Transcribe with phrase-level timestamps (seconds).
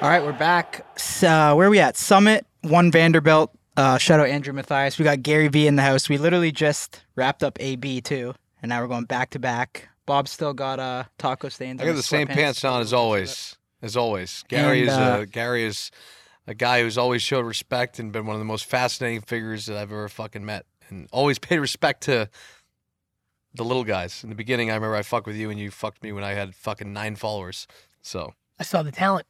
[0.00, 0.86] All right, we're back.
[0.98, 1.94] So, where are we at?
[1.94, 3.54] Summit, one Vanderbilt.
[3.76, 4.98] Uh, shout out Andrew Mathias.
[4.98, 6.08] We got Gary V in the house.
[6.08, 9.90] We literally just wrapped up AB too, and now we're going back to back.
[10.06, 11.80] Bob still got uh, taco stains.
[11.80, 12.34] I on got the same sweatpants.
[12.34, 13.58] pants on as always.
[13.82, 15.90] As always, Gary And, is uh, a Gary is
[16.46, 19.76] a guy who's always showed respect and been one of the most fascinating figures that
[19.76, 22.30] I've ever fucking met, and always paid respect to
[23.54, 24.24] the little guys.
[24.24, 26.32] In the beginning, I remember I fucked with you, and you fucked me when I
[26.32, 27.66] had fucking nine followers.
[28.00, 29.26] So I saw the talent.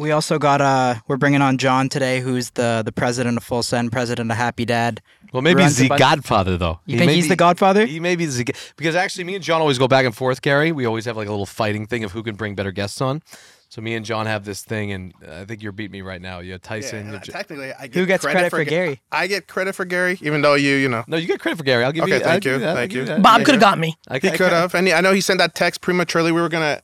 [0.00, 3.62] We also got uh, we're bringing on John today, who's the the president of Full
[3.62, 5.02] Send, president of Happy Dad.
[5.32, 6.80] well, maybe he's the bunch- Godfather though.
[6.86, 7.84] You He think he's be- the Godfather?
[7.84, 8.44] He maybe is the
[8.78, 10.40] because actually me and John always go back and forth.
[10.40, 13.02] Gary, we always have like a little fighting thing of who can bring better guests
[13.02, 13.20] on.
[13.68, 16.40] So me and John have this thing, and I think you're beating me right now.
[16.40, 17.00] You have Tyson.
[17.00, 19.00] Yeah, you have J- technically, I get Who gets credit for Ga- Gary?
[19.12, 21.62] I get credit for Gary, even though you, you know, no, you get credit for
[21.64, 21.84] Gary.
[21.84, 22.16] I'll give Okay, you.
[22.16, 23.04] Okay, thank I'll you, that, thank you.
[23.04, 23.22] that.
[23.22, 23.96] Bob Yeah, could have got me.
[24.08, 26.32] I, he could have, and he, I know he sent that text prematurely.
[26.32, 26.80] We were gonna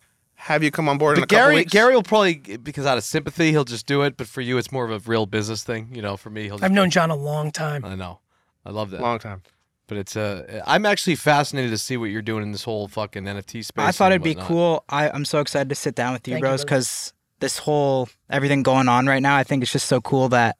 [0.47, 1.73] have you come on board in a But couple Gary, weeks.
[1.73, 4.17] Gary will probably because out of sympathy he'll just do it.
[4.17, 5.89] But for you, it's more of a real business thing.
[5.93, 6.57] You know, for me, he'll.
[6.57, 7.85] Just, I've known John a long time.
[7.85, 8.21] I know.
[8.65, 9.01] I love that.
[9.01, 9.43] long time.
[9.89, 13.25] But it's uh, I'm actually fascinated to see what you're doing in this whole fucking
[13.25, 13.85] NFT space.
[13.85, 14.85] I thought it'd be cool.
[14.89, 18.63] I, I'm so excited to sit down with you, Thank bros, because this whole everything
[18.63, 20.57] going on right now, I think it's just so cool that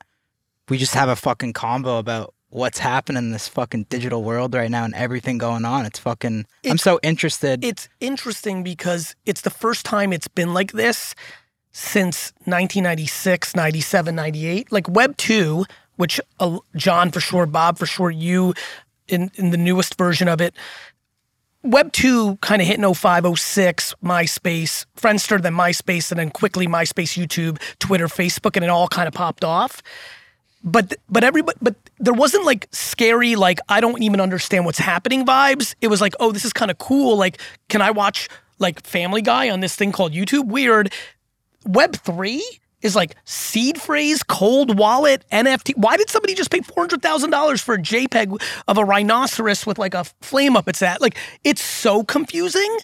[0.69, 4.71] we just have a fucking combo about what's happening in this fucking digital world right
[4.71, 5.85] now and everything going on.
[5.85, 6.47] It's fucking.
[6.65, 7.63] I'm so interested.
[7.63, 11.15] It's interesting because it's the first time it's been like this
[11.73, 14.73] since 1996, 97, 98.
[14.73, 18.55] Like Web 2, which uh, John for sure, Bob for sure, you
[19.07, 20.55] in, in the newest version of it.
[21.63, 26.67] Web 2 kind of hit in 05, 06, MySpace, Friendster, then MySpace, and then quickly
[26.67, 29.83] MySpace, YouTube, Twitter, Facebook, and it all kind of popped off.
[30.67, 35.25] But but everybody but there wasn't like scary like I don't even understand what's happening
[35.25, 35.77] vibes.
[35.81, 37.17] It was like oh this is kind of cool.
[37.17, 40.49] Like can I watch like Family Guy on this thing called YouTube?
[40.49, 40.93] Weird.
[41.65, 42.45] Web three
[42.83, 45.77] is like seed phrase, cold wallet, NFT.
[45.77, 49.67] Why did somebody just pay four hundred thousand dollars for a JPEG of a rhinoceros
[49.67, 51.01] with like a flame up its at?
[51.01, 52.79] Like it's so confusing.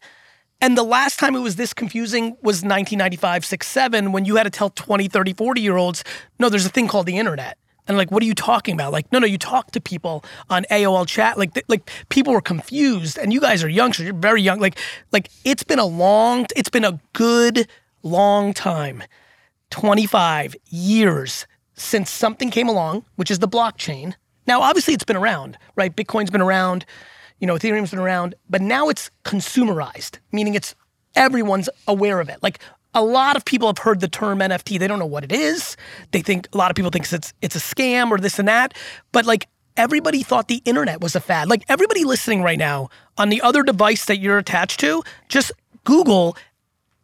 [0.60, 4.44] And the last time it was this confusing was 1995, 6, 7, when you had
[4.44, 6.04] to tell 20, 30, 40 year olds,
[6.38, 7.58] no, there's a thing called the internet.
[7.88, 8.92] And like, what are you talking about?
[8.92, 11.36] Like, no, no, you talk to people on AOL chat.
[11.36, 14.06] Like, th- like people were confused, and you guys are youngsters.
[14.06, 14.60] You're very young.
[14.60, 14.78] Like,
[15.10, 17.68] like it's been a long, it's been a good
[18.02, 19.02] long time,
[19.70, 24.14] 25 years since something came along, which is the blockchain.
[24.46, 25.94] Now, obviously, it's been around, right?
[25.94, 26.84] Bitcoin's been around,
[27.40, 30.74] you know, Ethereum's been around, but now it's consumerized, meaning it's
[31.14, 32.42] everyone's aware of it.
[32.42, 32.60] Like
[32.94, 34.78] a lot of people have heard the term NFT.
[34.78, 35.76] They don't know what it is.
[36.10, 38.74] They think a lot of people think it's it's a scam or this and that.
[39.12, 41.48] But like everybody thought the internet was a fad.
[41.48, 45.52] Like everybody listening right now on the other device that you're attached to, just
[45.84, 46.36] Google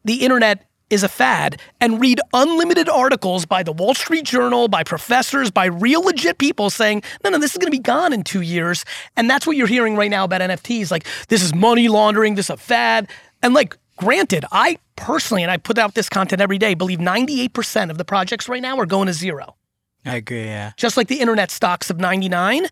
[0.05, 4.83] the internet is a fad and read unlimited articles by the Wall Street Journal, by
[4.83, 8.25] professors, by real legit people saying, no, no, this is going to be gone in
[8.25, 8.85] two years.
[9.17, 10.91] And that's what you're hearing right now about NFTs.
[10.91, 13.09] Like, this is money laundering, this is a fad.
[13.43, 17.91] And like, granted, I personally, and I put out this content every day, believe 98%
[17.91, 19.57] of the projects right now are going to zero
[20.05, 20.45] I agree.
[20.45, 20.73] Yeah.
[20.77, 22.67] just like the internet stocks of 99.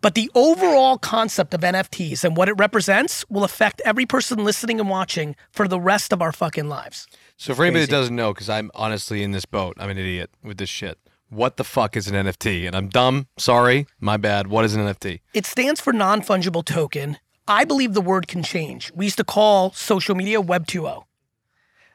[0.00, 4.80] But the overall concept of NFTs and what it represents will affect every person listening
[4.80, 7.06] and watching for the rest of our fucking lives.
[7.36, 10.30] So for anybody that doesn't know, because I'm honestly in this boat, I'm an idiot
[10.42, 10.98] with this shit.
[11.28, 12.66] What the fuck is an NFT?
[12.66, 13.28] And I'm dumb.
[13.38, 14.48] Sorry, my bad.
[14.48, 15.20] What is an NFT?
[15.34, 17.18] It stands for non fungible token.
[17.48, 18.92] I believe the word can change.
[18.94, 21.04] We used to call social media Web 2.0.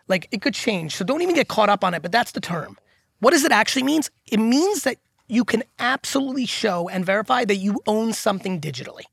[0.07, 0.95] Like it could change.
[0.95, 2.77] So don't even get caught up on it, but that's the term.
[3.19, 4.11] What does it actually means?
[4.31, 4.97] It means that
[5.27, 9.03] you can absolutely show and verify that you own something digitally.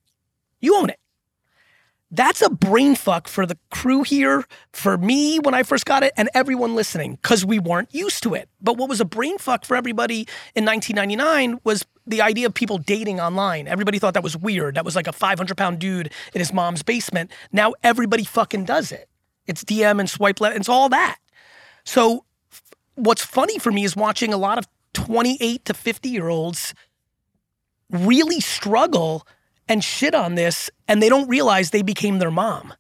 [0.60, 0.98] You own it.
[2.10, 6.12] That's a brain fuck for the crew here, for me when I first got it,
[6.16, 8.48] and everyone listening, because we weren't used to it.
[8.60, 12.78] But what was a brain fuck for everybody in 1999 was the idea of people
[12.78, 13.66] dating online.
[13.66, 14.76] Everybody thought that was weird.
[14.76, 17.30] That was like a 500 pound dude in his mom's basement.
[17.52, 19.08] Now everybody fucking does it.
[19.46, 21.18] It's DM and swipe left, it's all that.
[21.84, 22.24] So
[22.94, 26.74] what's funny for me is watching a lot of 28 to 50 year olds
[27.90, 29.26] really struggle
[29.68, 32.74] and shit on this and they don't realize they became their mom.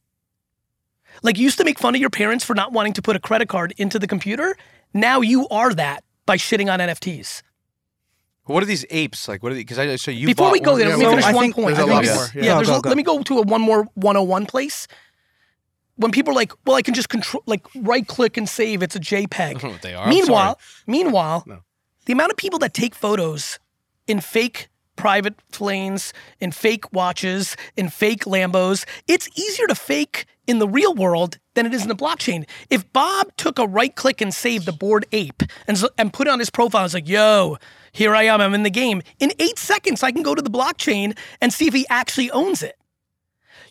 [1.22, 3.20] Like you used to make fun of your parents for not wanting to put a
[3.20, 4.56] credit card into the computer.
[4.92, 7.42] Now you are that by shitting on NFTs.
[8.46, 9.42] What are these apes like?
[9.42, 9.62] What are they?
[9.62, 11.76] Because I so you Before we go one- there, yeah, let me finish one point.
[11.76, 12.02] there's a I more.
[12.02, 12.42] it's- Yeah.
[12.42, 12.88] Yeah, Go, go, go.
[12.90, 14.86] let me go to a one more 101 place.
[15.96, 18.96] When people are like, well, I can just control, like right click and save, it's
[18.96, 19.40] a JPEG.
[19.40, 20.08] I don't know what they are.
[20.08, 21.60] Meanwhile, meanwhile, No.
[22.06, 23.58] the amount of people that take photos
[24.08, 28.84] in fake private planes, in fake watches, in fake Lambos.
[29.06, 32.46] It's easier to fake in the real world than it is in the blockchain.
[32.70, 36.30] If Bob took a right click and saved the bored ape and, and put it
[36.30, 37.56] on his profile, it's like, yo,
[37.92, 39.02] here I am, I'm in the game.
[39.20, 42.62] In eight seconds, I can go to the blockchain and see if he actually owns
[42.62, 42.76] it.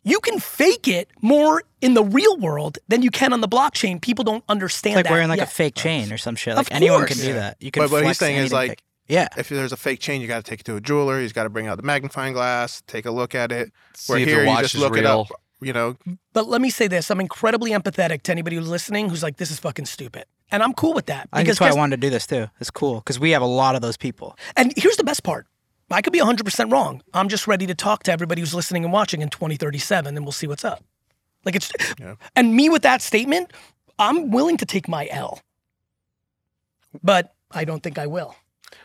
[0.06, 4.02] You can fake it more in the real world than you can on the blockchain.
[4.02, 5.48] People don't understand It's like that wearing like yet.
[5.48, 6.54] a fake chain or some shit.
[6.54, 7.58] Of Like anyone can do that.
[7.62, 7.84] You can.
[7.84, 8.84] But what he's saying is anything like, fake.
[9.08, 11.20] Yeah, if there's a fake chain, you got to take it to a jeweler.
[11.20, 13.72] He's got to bring out the magnifying glass, take a look at it.
[13.96, 15.28] See Where if here the you just is look it up.
[15.62, 15.96] You know,
[16.34, 19.50] But let me say this: I'm incredibly empathetic to anybody who's listening who's like, "This
[19.50, 21.30] is fucking stupid," and I'm cool with that.
[21.32, 22.48] I think that's why I wanted to do this too.
[22.60, 24.38] It's cool because we have a lot of those people.
[24.58, 25.48] And here's the best part:
[25.90, 27.02] I could be 100 percent wrong.
[27.14, 30.34] I'm just ready to talk to everybody who's listening and watching in 2037, and we'll
[30.34, 30.84] see what's up.
[31.46, 32.16] Like it's, Yeah.
[32.36, 33.54] and me with that statement,
[34.00, 35.40] I'm willing to take my L,
[37.02, 38.36] but I don't think I will.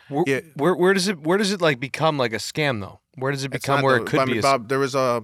[0.09, 0.39] Where, Yeah.
[0.55, 2.99] where where does it where does it like become like a scam though?
[3.15, 4.33] Where does it it's become where the- it could I be?
[4.33, 5.23] mean, Bob, there was a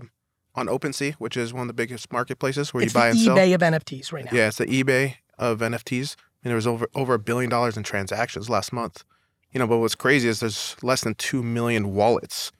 [0.56, 3.20] on OpenSea, which is one of the biggest marketplaces where it's you buy the and
[3.20, 3.36] sell.
[3.38, 4.32] eBay of NFTs right now.
[4.34, 7.84] Yeah, it's the eBay of NFTs, and there was over over a billion dollars in
[7.84, 9.04] transactions last month.
[9.52, 12.52] You know, but what's crazy is there's less than two million wallets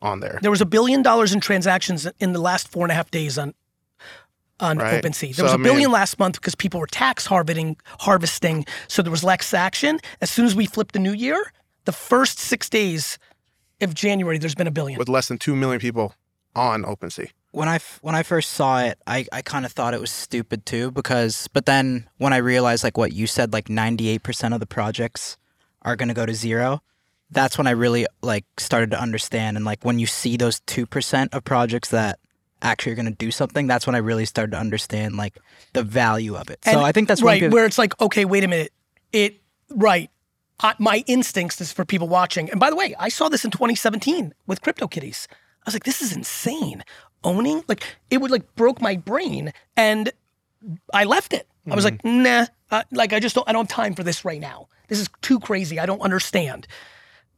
[0.00, 0.38] on there.
[0.42, 3.38] There was a billion dollars in transactions in the last four and a half days
[3.38, 3.54] on
[4.60, 5.02] on Right.
[5.02, 5.34] OpenSea.
[5.34, 8.64] There So, was a I mean- billion last month because people were tax harvesting, harvesting.
[8.86, 9.98] So there was less action.
[10.20, 11.52] As soon as we flipped the new year,
[11.84, 13.18] the first six days
[13.80, 14.98] of January, there's been a billion.
[14.98, 16.14] with less than two million people
[16.54, 17.30] on OpenSea.
[17.52, 20.10] when I f- when I first saw it, I, I kind of thought it was
[20.10, 24.60] stupid too because but then when I realized like what you said like 98% of
[24.60, 25.36] the projects
[25.82, 26.82] are going to go to zero,
[27.30, 31.28] that's when I really like started to understand and like when you see those 2%
[31.34, 32.18] of projects that
[32.60, 35.36] actually are going to do something, that's when I really started to understand like
[35.72, 36.60] the value of it.
[36.64, 38.72] So I think that's right people- where it's like, okay, wait a minute.
[39.12, 39.40] It
[39.70, 40.10] right.
[40.60, 42.50] I, my instincts is for people watching.
[42.50, 45.26] And by the way, I saw this in 2017 with CryptoKitties.
[45.30, 45.34] I
[45.66, 46.84] was like, this is insane.
[47.24, 50.10] Owning like it would like broke my brain, and
[50.92, 51.46] I left it.
[51.70, 52.46] I was like, nah.
[52.70, 53.48] Uh, like I just don't.
[53.48, 54.66] I don't have time for this right now.
[54.88, 55.78] This is too crazy.
[55.78, 56.66] I don't understand.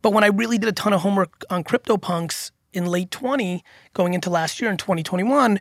[0.00, 3.62] But when I really did a ton of homework on CryptoPunks in late 20,
[3.92, 5.60] going into last year in 2021,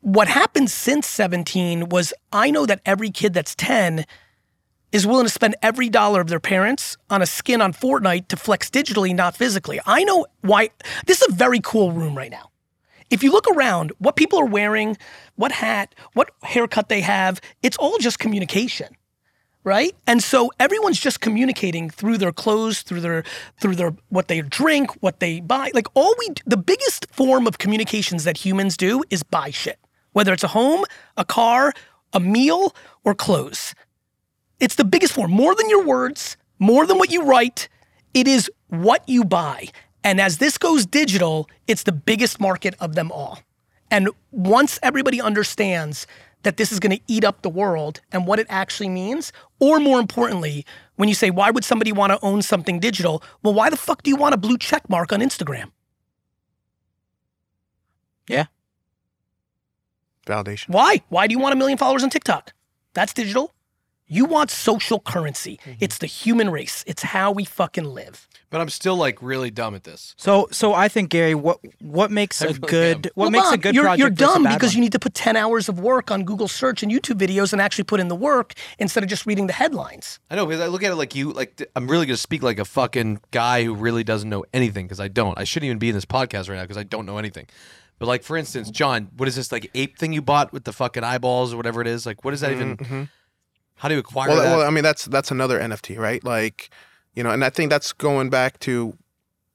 [0.00, 4.04] what happened since 17 was I know that every kid that's 10
[4.92, 8.36] is willing to spend every dollar of their parents on a skin on Fortnite to
[8.36, 9.80] flex digitally, not physically.
[9.86, 10.70] I know why.
[11.06, 12.50] This is a very cool room right now.
[13.10, 14.96] If you look around, what people are wearing,
[15.36, 18.94] what hat, what haircut they have, it's all just communication
[19.64, 19.94] right?
[20.06, 23.22] And so everyone's just communicating through their clothes, through their
[23.60, 25.70] through their what they drink, what they buy.
[25.74, 29.78] Like all we the biggest form of communications that humans do is buy shit.
[30.12, 30.84] Whether it's a home,
[31.18, 31.74] a car,
[32.14, 32.74] a meal,
[33.04, 33.74] or clothes.
[34.60, 37.68] It's the biggest form, more than your words, more than what you write.
[38.14, 39.68] It is what you buy.
[40.02, 43.40] And as this goes digital, it's the biggest market of them all.
[43.90, 46.06] And once everybody understands
[46.42, 49.80] that this is going to eat up the world and what it actually means, or
[49.80, 50.64] more importantly,
[50.96, 53.22] when you say, why would somebody want to own something digital?
[53.42, 55.70] Well, why the fuck do you want a blue check mark on Instagram?
[58.28, 58.46] yeah.
[60.26, 60.68] Validation.
[60.68, 61.02] Why?
[61.08, 62.52] Why do you want a million followers on TikTok?
[62.92, 63.54] That's digital.
[64.08, 65.58] You want social currency.
[65.62, 65.72] Mm-hmm.
[65.80, 66.82] It's the human race.
[66.86, 68.26] It's how we fucking live.
[68.50, 70.14] but I'm still like really dumb at this.
[70.16, 73.12] So so I think Gary what what makes I a really good am.
[73.14, 74.76] what Well, makes a good you're, project You're versus a dumb because one?
[74.76, 77.60] you need to put 10 hours of work on Google search and YouTube videos and
[77.60, 80.18] actually put in the work instead of just reading the headlines.
[80.30, 82.58] I know because I look at it like you like I'm really gonna speak like
[82.58, 85.38] a fucking guy who really doesn't know anything because I don't.
[85.38, 87.46] I shouldn't even be in this podcast right now because I don't know anything.
[87.98, 90.72] But like for instance, John, what is this like ape thing you bought with the
[90.72, 92.06] fucking eyeballs or whatever it is?
[92.06, 92.76] Like what is that even?
[92.78, 93.02] Mm-hmm.
[93.78, 94.56] How do you acquire Well, that?
[94.56, 96.22] well, I mean that's that's another NFT, right?
[96.24, 96.70] Like,
[97.14, 98.96] you know, and I think that's going back to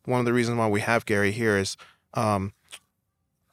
[0.06, 1.78] one of the reasons why we have Gary here is,
[2.14, 2.54] um,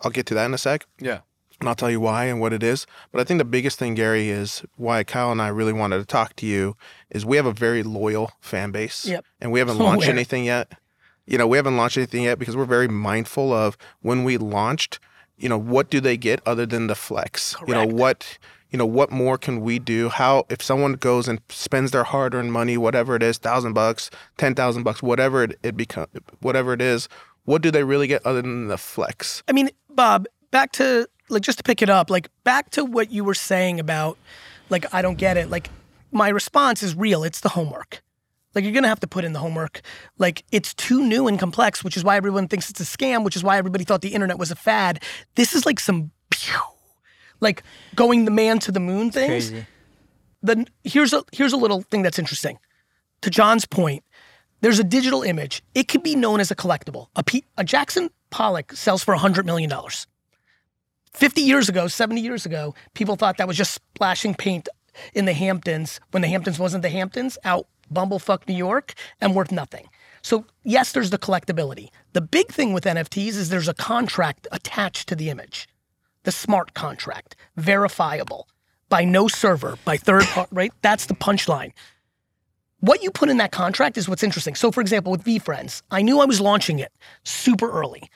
[0.01, 1.21] I'll get to that in a sec, yeah.
[1.61, 2.87] and I'll tell you why and what it is.
[3.13, 6.05] But I think the biggest thing, Gary, is why Kyle and I really wanted to
[6.07, 6.77] talk to you
[7.11, 9.25] is we have a very loyal fan base, Yep.
[9.41, 10.15] and we haven't launched Aware.
[10.17, 10.73] anything yet.
[11.27, 14.99] You know, we haven't launched anything yet because we're very mindful of when we launched.
[15.37, 17.55] You know, what do they get other than the flex?
[17.67, 18.39] You know what?
[18.71, 20.09] You know what more can we do?
[20.09, 24.55] How if someone goes and spends their hard-earned money, whatever it is, thousand bucks, ten
[24.55, 26.07] thousand bucks, whatever it, it become,
[26.41, 27.09] whatever it is,
[27.45, 29.43] what do they really get other than the flex?
[29.49, 33.11] I mean, Bob, back to like just to pick it up, like back to what
[33.11, 34.19] you were saying about
[34.69, 35.51] like I don't get it.
[35.51, 35.71] Like
[36.13, 37.25] my response is real.
[37.25, 38.03] It's the homework.
[38.55, 39.81] Like you're gonna have to put in the homework.
[40.19, 43.37] Like it's too new and complex, which is why everyone thinks it's a scam, which
[43.37, 45.03] is why everybody thought the internet was a fad.
[45.37, 46.61] This is like some pew,
[47.41, 47.63] like
[47.95, 49.51] going the man to the moon things.
[49.51, 49.67] crazy.
[50.43, 52.59] Then here's a here's a little thing that's interesting.
[53.23, 54.03] To John's point,
[54.63, 55.63] there's a digital image.
[55.75, 57.09] It could be known as a collectible.
[57.17, 59.71] A, P, a Jackson Pollock sells for $100 million.
[61.13, 64.69] 50 years ago, 70 years ago, people thought that was just splashing paint
[65.13, 69.51] in the Hamptons when the Hamptons wasn't the Hamptons out bumblefuck New York and worth
[69.51, 69.89] nothing.
[70.23, 71.89] So, yes, there's the collectability.
[72.13, 75.69] The big thing with NFTs is there's a contract attached to the image,
[76.25, 78.49] the smart contract, verifiable
[78.89, 80.73] by no server, by third party, right?
[80.83, 81.73] That's the punchline.
[82.81, 84.55] What you put in that contract is what's interesting.
[84.55, 86.93] So, for example, with VeeFriends, I knew I was launching it
[87.25, 88.11] super early.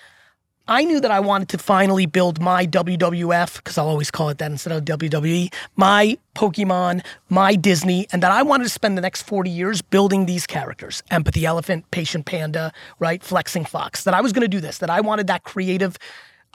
[0.66, 4.38] I knew that I wanted to finally build my WWF, because I'll always call it
[4.38, 9.02] that instead of WWE, my Pokemon, my Disney, and that I wanted to spend the
[9.02, 13.22] next 40 years building these characters Empathy Elephant, Patient Panda, right?
[13.22, 14.04] Flexing Fox.
[14.04, 15.98] That I was going to do this, that I wanted that creative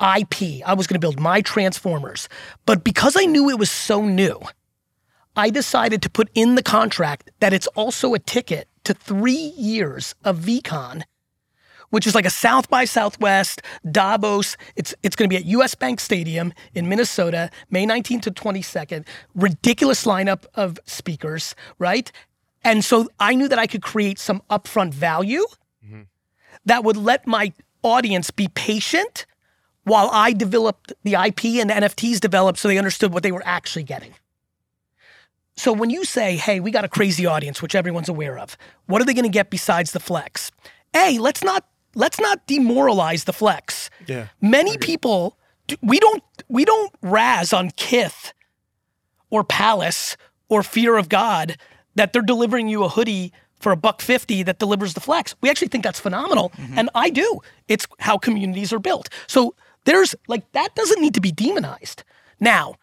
[0.02, 0.62] IP.
[0.66, 2.30] I was going to build my Transformers.
[2.66, 4.40] But because I knew it was so new,
[5.36, 10.16] I decided to put in the contract that it's also a ticket to three years
[10.24, 11.04] of VeeCon
[11.90, 14.58] which is like a South by Southwest, Davos.
[14.76, 19.06] It's it's going to be at US Bank Stadium in Minnesota, May 19th to 22nd.
[19.36, 22.12] Ridiculous lineup of speakers, right?
[22.64, 25.46] And so I knew that I could create some upfront value
[25.86, 26.02] mm-hmm.
[26.66, 29.26] that would let my audience be patient
[29.84, 33.44] while I developed the IP and the NFTs developed so they understood what they were
[33.46, 34.14] actually getting.
[35.56, 38.56] So when you say, hey, we got a crazy audience, which everyone's aware of,
[38.86, 40.52] what are they going to get besides the flex?
[40.96, 43.90] A, let's not let's not demoralize the flex.
[44.08, 44.28] Yeah.
[44.42, 45.38] Many people
[45.82, 48.34] we don't we don't razz on Kith
[49.30, 50.16] or Palace
[50.48, 51.58] or Fear of God
[51.96, 55.36] that they're delivering you a hoodie for a buck 50 that delivers the flex.
[55.42, 56.80] We actually think that's phenomenal mm-hmm.
[56.80, 57.42] and I do.
[57.68, 59.10] It's how communities are built.
[59.28, 59.56] So
[59.90, 62.04] there's like that doesn't need to be demonized.
[62.40, 62.76] Now,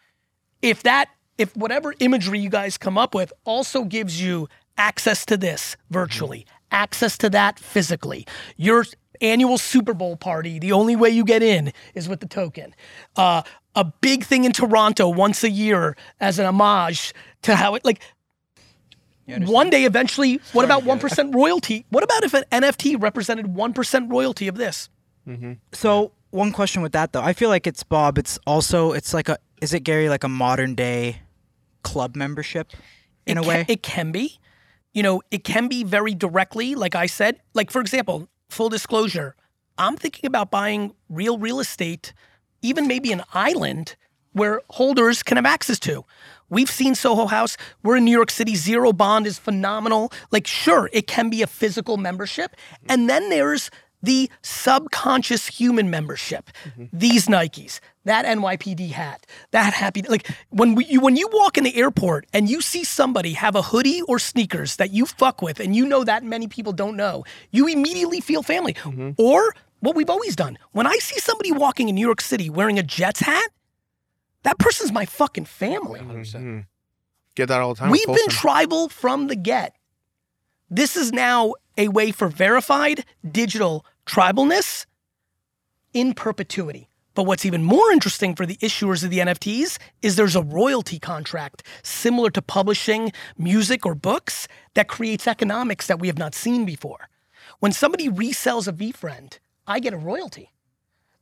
[0.61, 4.47] if that if whatever imagery you guys come up with also gives you
[4.77, 8.85] access to this virtually, access to that physically, your
[9.21, 12.75] annual Super Bowl party, the only way you get in is with the token.
[13.15, 13.41] Uh,
[13.75, 18.01] a big thing in Toronto once a year as an homage to how it like
[19.25, 21.85] one day eventually what about 1% royalty?
[21.89, 24.89] What about if an nft represented 1% royalty of this?
[25.73, 28.17] So one question with that though, I feel like it's Bob.
[28.17, 31.21] It's also it's like a is it Gary like a modern day
[31.83, 32.73] club membership
[33.25, 33.65] in it a can, way?
[33.67, 34.39] it can be.
[34.93, 37.39] You know it can be very directly like i said.
[37.53, 39.35] Like for example full disclosure
[39.77, 42.13] i'm thinking about buying real real estate
[42.61, 43.97] even maybe an island
[44.31, 46.05] where holders can have access to.
[46.49, 47.57] We've seen soho house.
[47.83, 48.55] We're in new york city.
[48.55, 50.11] Zero bond is phenomenal.
[50.31, 52.55] Like sure it can be a physical membership.
[52.87, 53.69] And then there's
[54.07, 56.49] the subconscious human membership
[56.93, 61.63] these nikes that nypd hat that happy like when we, you when you walk in
[61.63, 65.59] the airport and you see somebody have a hoodie or sneakers that you fuck with
[65.59, 68.75] and you know that many people don't know you immediately feel family
[69.17, 72.79] or what we've always done when i see somebody walking in new york city wearing
[72.79, 73.49] a jets hat
[74.43, 76.65] that person's my fucking family Mhm.
[77.35, 77.91] Get that all the time.
[77.91, 79.75] We've been tribal from the get.
[80.69, 84.85] This is now a way for verified digital tribalness
[85.93, 86.89] in perpetuity.
[87.15, 90.99] But what's even more interesting for the issuers of the NFTs is there's a royalty
[90.99, 96.65] contract similar to publishing music or books that creates economics that we have not seen
[96.65, 97.07] before.
[97.59, 100.51] When somebody resells a VeeFriend, I get a royalty.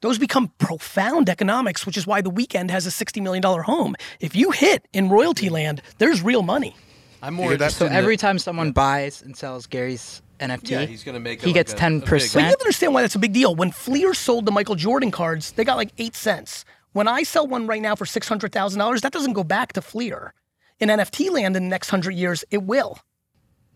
[0.01, 3.95] Those become profound economics, which is why the Weeknd has a $60 million home.
[4.19, 6.75] If you hit in royalty land, there's real money.
[7.21, 7.65] I'm more hear that?
[7.65, 11.19] interested so in the- every time someone buys and sells Gary's NFT, yeah, he's gonna
[11.19, 12.45] make he like gets a- a ten big- But you percent.
[12.45, 13.55] have to understand why that's a big deal.
[13.55, 16.65] When Fleer sold the Michael Jordan cards, they got like eight cents.
[16.93, 19.73] When I sell one right now for six hundred thousand dollars, that doesn't go back
[19.73, 20.33] to Fleer.
[20.79, 22.99] In NFT land, in the next hundred years, it will.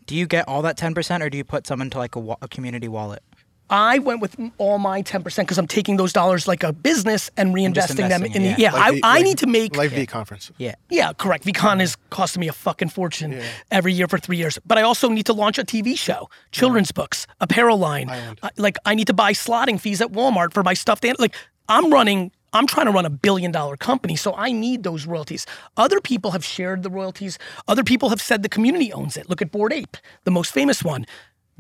[0.05, 2.19] Do you get all that ten percent, or do you put some into like a,
[2.19, 3.23] wa- a community wallet?
[3.69, 7.29] I went with all my ten percent because I'm taking those dollars like a business
[7.37, 8.55] and reinvesting them investing, in the yeah.
[8.57, 8.71] yeah.
[8.73, 10.51] Like I, V- I like- need to make like V conference.
[10.57, 10.75] Yeah.
[10.89, 11.45] Yeah, correct.
[11.45, 13.39] VeeCon is costing me a fucking fortune
[13.71, 14.57] every year for three years.
[14.65, 18.09] But I also need to launch a TV show, children's books, apparel line.
[18.09, 21.17] I- like I need to buy slotting fees at Walmart for my stuffed animal.
[21.23, 21.35] Like
[21.67, 22.31] I'm running.
[22.51, 25.45] I'm trying to run a billion dollar company, so I need those royalties.
[25.77, 27.37] Other people have shared the royalties.
[27.67, 29.29] Other people have said the community owns it.
[29.29, 31.05] Look at Bored Ape, the most famous one.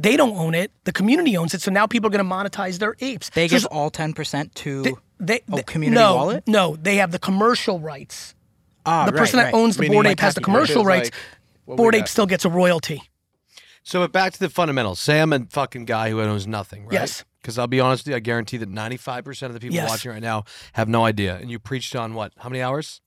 [0.01, 0.71] They don't own it.
[0.85, 1.61] The community owns it.
[1.61, 3.29] So now people are going to monetize their apes.
[3.31, 6.43] They So give all ten percent to they, a community no, wallet.
[6.47, 8.33] No, they have the commercial rights
[8.85, 9.53] Ah, the right, person that right.
[9.53, 11.11] owns the Meaning board like ape has the commercial rights.
[11.67, 12.09] like bored ape got.
[12.09, 13.03] still gets a royalty.
[13.83, 14.99] So but back to the fundamentals.
[15.01, 16.93] Say I'm a fucking guy who owns nothing, right?
[16.93, 17.25] Yes.
[17.41, 19.89] Because I'll be honest with you, I guarantee that 95% of the people Yes.
[19.89, 21.35] watching right now have no idea.
[21.37, 22.31] And you preached on what?
[22.37, 23.01] How many hours?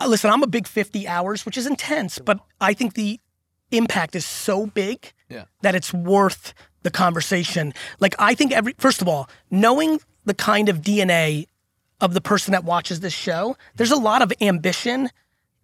[0.00, 3.20] Uh, listen, I'm a big 50 hours, which is intense, but I think the
[3.76, 5.44] impact is so big Yeah.
[5.62, 7.72] that it's worth the conversation.
[8.00, 11.46] Like I think every first of all, knowing the kind of DNA
[12.00, 15.08] of the person that watches this show, there's a lot of ambition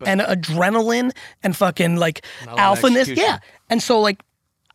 [0.07, 1.11] and adrenaline
[1.43, 3.15] and fucking like alphaness.
[3.17, 3.39] Yeah.
[3.69, 4.23] And so like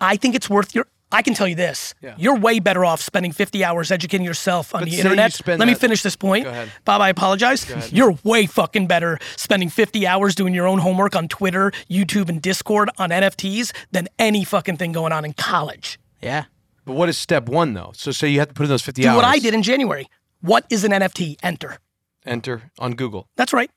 [0.01, 1.93] I think it's worth your I can tell you this.
[2.01, 2.15] Yeah.
[2.17, 5.31] You're way better off spending 50 hours educating yourself on But the internet.
[5.33, 6.43] spend Let me finish this point.
[6.45, 6.71] Go ahead.
[6.85, 7.93] Bob, I apologize.
[7.93, 12.41] You're way fucking better spending 50 hours doing your own homework on Twitter, YouTube, and
[12.41, 15.99] Discord on NFTs than any fucking thing going on in college.
[16.21, 16.45] Yeah.
[16.85, 17.91] But what is step one though?
[17.95, 19.15] So say you have to put in those fifty Do hours.
[19.17, 20.07] what I did in January.
[20.41, 21.37] What is an NFT?
[21.43, 21.77] Enter.
[22.25, 23.29] Enter on Google.
[23.37, 23.69] That's right.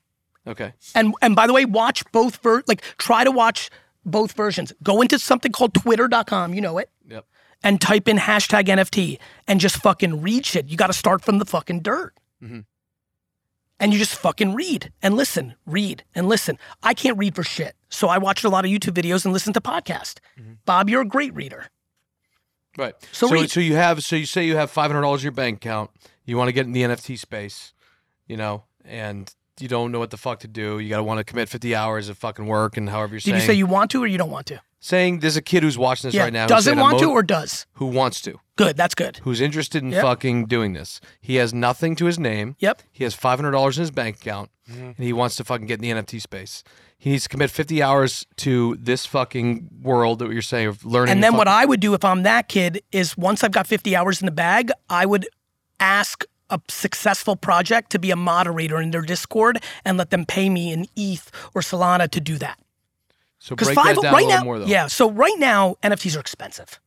[0.46, 0.72] Okay.
[0.94, 3.70] And and by the way, watch both ver- like try to watch
[4.04, 4.72] both versions.
[4.82, 6.95] Go into something called twitter.com, you know it, Yep.
[7.66, 9.18] And type in hashtag NFT
[9.48, 10.68] and just fucking read shit.
[10.68, 12.14] You got to start from the fucking dirt.
[12.40, 12.60] Mm-hmm.
[13.80, 16.58] And you just fucking read and listen, read and listen.
[16.84, 17.74] I can't read for shit.
[17.88, 20.18] So I watched a lot of YouTube videos and listened to podcasts.
[20.38, 20.52] Mm-hmm.
[20.64, 21.66] Bob, you're a great reader.
[22.78, 22.94] Right.
[23.10, 25.32] So So so, you have so you say you have five hundred dollars in your
[25.32, 25.90] bank account.
[26.24, 27.72] You want to get in the NFT space,
[28.28, 30.78] you know, and you don't know what the fuck to do.
[30.78, 33.24] You got to want to commit fifty hours of fucking work and however you're Did
[33.24, 33.36] saying.
[33.36, 34.60] you say you want to or you don't want to?
[34.86, 36.24] Saying there's a kid who's watching this Yeah.
[36.24, 36.42] right now.
[36.42, 37.66] who's Doesn't saying, "I'm want to or does?
[37.74, 38.76] who wants to, Good.
[38.76, 39.18] That's good.
[39.22, 40.02] who's interested in Yep.
[40.02, 41.00] fucking doing this.
[41.20, 42.56] He has nothing to his name.
[42.58, 42.82] Yep.
[42.92, 44.84] He has five hundred dollars in his bank account, mm-hmm.
[44.96, 46.62] and he wants to fucking get in the NFT space.
[46.98, 51.12] He needs to commit fifty hours to this fucking world that you're saying of learning.
[51.12, 53.94] And then what I would do if I'm that kid is once I've got 50
[53.94, 55.26] hours in the bag, I would
[55.78, 60.48] ask a successful project to be a moderator in their Discord and let them pay
[60.48, 62.58] me in ETH or Solana to do that.
[63.46, 64.66] So Because break five that down right a little now, more though.
[64.66, 64.88] yeah.
[64.88, 66.80] So right now NFTs are expensive,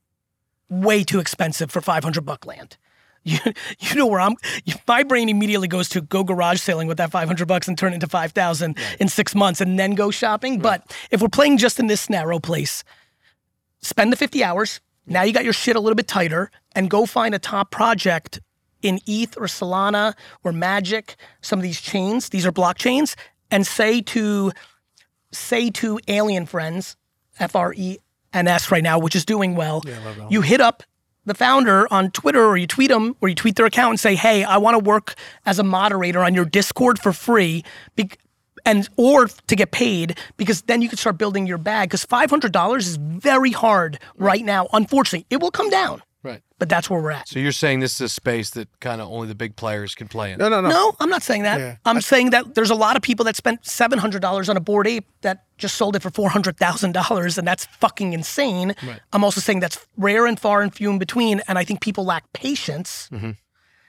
[0.69, 2.75] way too expensive for 500 buck land.
[3.25, 3.37] You,
[3.79, 4.35] you know where I'm.
[4.87, 7.95] My brain immediately goes to go garage selling with that 500 bucks and turn it
[7.95, 10.59] into 5,000 in six months and then go shopping.
[10.59, 12.83] But if we're playing just in this narrow place,
[13.81, 14.79] spend the 50 hours.
[15.05, 18.39] Now you got your shit a little bit tighter and go find a top project
[18.81, 20.13] in ETH or Solana
[20.45, 23.15] or Magic, some of these chains, these are blockchains,
[23.51, 24.51] and say to
[25.31, 26.95] say to alien friends,
[27.39, 27.97] F R E
[28.33, 29.81] N S right now, which is doing well,
[30.29, 30.83] you hit up
[31.25, 34.15] the founder on Twitter or you tweet them or you tweet their account and say,
[34.15, 35.15] hey, I want to work
[35.45, 37.63] as a moderator on your Discord for free.
[37.95, 38.09] Be-
[38.65, 42.77] and or to get paid because then you can start building your bag because $500
[42.77, 45.25] is very hard right now unfortunately.
[45.29, 46.41] It will come down Right.
[46.57, 49.07] but that's where we're at So you're saying this is a space that kind of
[49.09, 50.37] only the big players can play in.
[50.37, 50.67] No, no, no.
[50.69, 51.75] no i'm not saying that Yeah.
[51.85, 55.07] i'm saying that there's a lot of people that spent $700 on a bored ape
[55.21, 58.75] that just sold it for $400000 and that's fucking insane
[59.13, 62.03] i'm also saying that's rare and far and few in between and i think people
[62.03, 63.31] lack patience mm-hmm.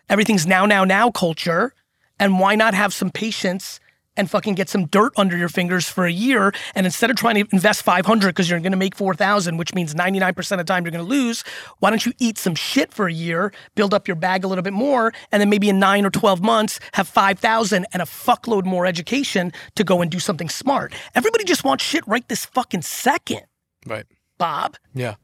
[0.09, 1.73] everything's now now now culture
[2.19, 3.81] and why not have some patience
[4.21, 7.35] and fucking get some dirt under your fingers for a year and instead of trying
[7.35, 10.85] to invest 500 because you're going to make 4000 which means 99% of the time
[10.85, 11.43] you're going to lose
[11.81, 14.63] why don't you eat some shit for a year build up your bag a little
[14.63, 18.65] bit more and then maybe in 9 or 12 months have 5000 and a fuckload
[18.65, 22.83] more education to go and do something smart everybody just wants shit right this fucking
[22.83, 23.43] second
[23.87, 24.05] Right.
[24.39, 25.15] bob Yeah.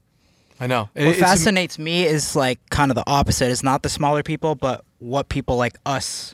[0.59, 0.89] I know.
[0.95, 3.51] It- What it's am- fascinates me is like kind of the opposite.
[3.51, 6.33] It's not the smaller people, but what people like us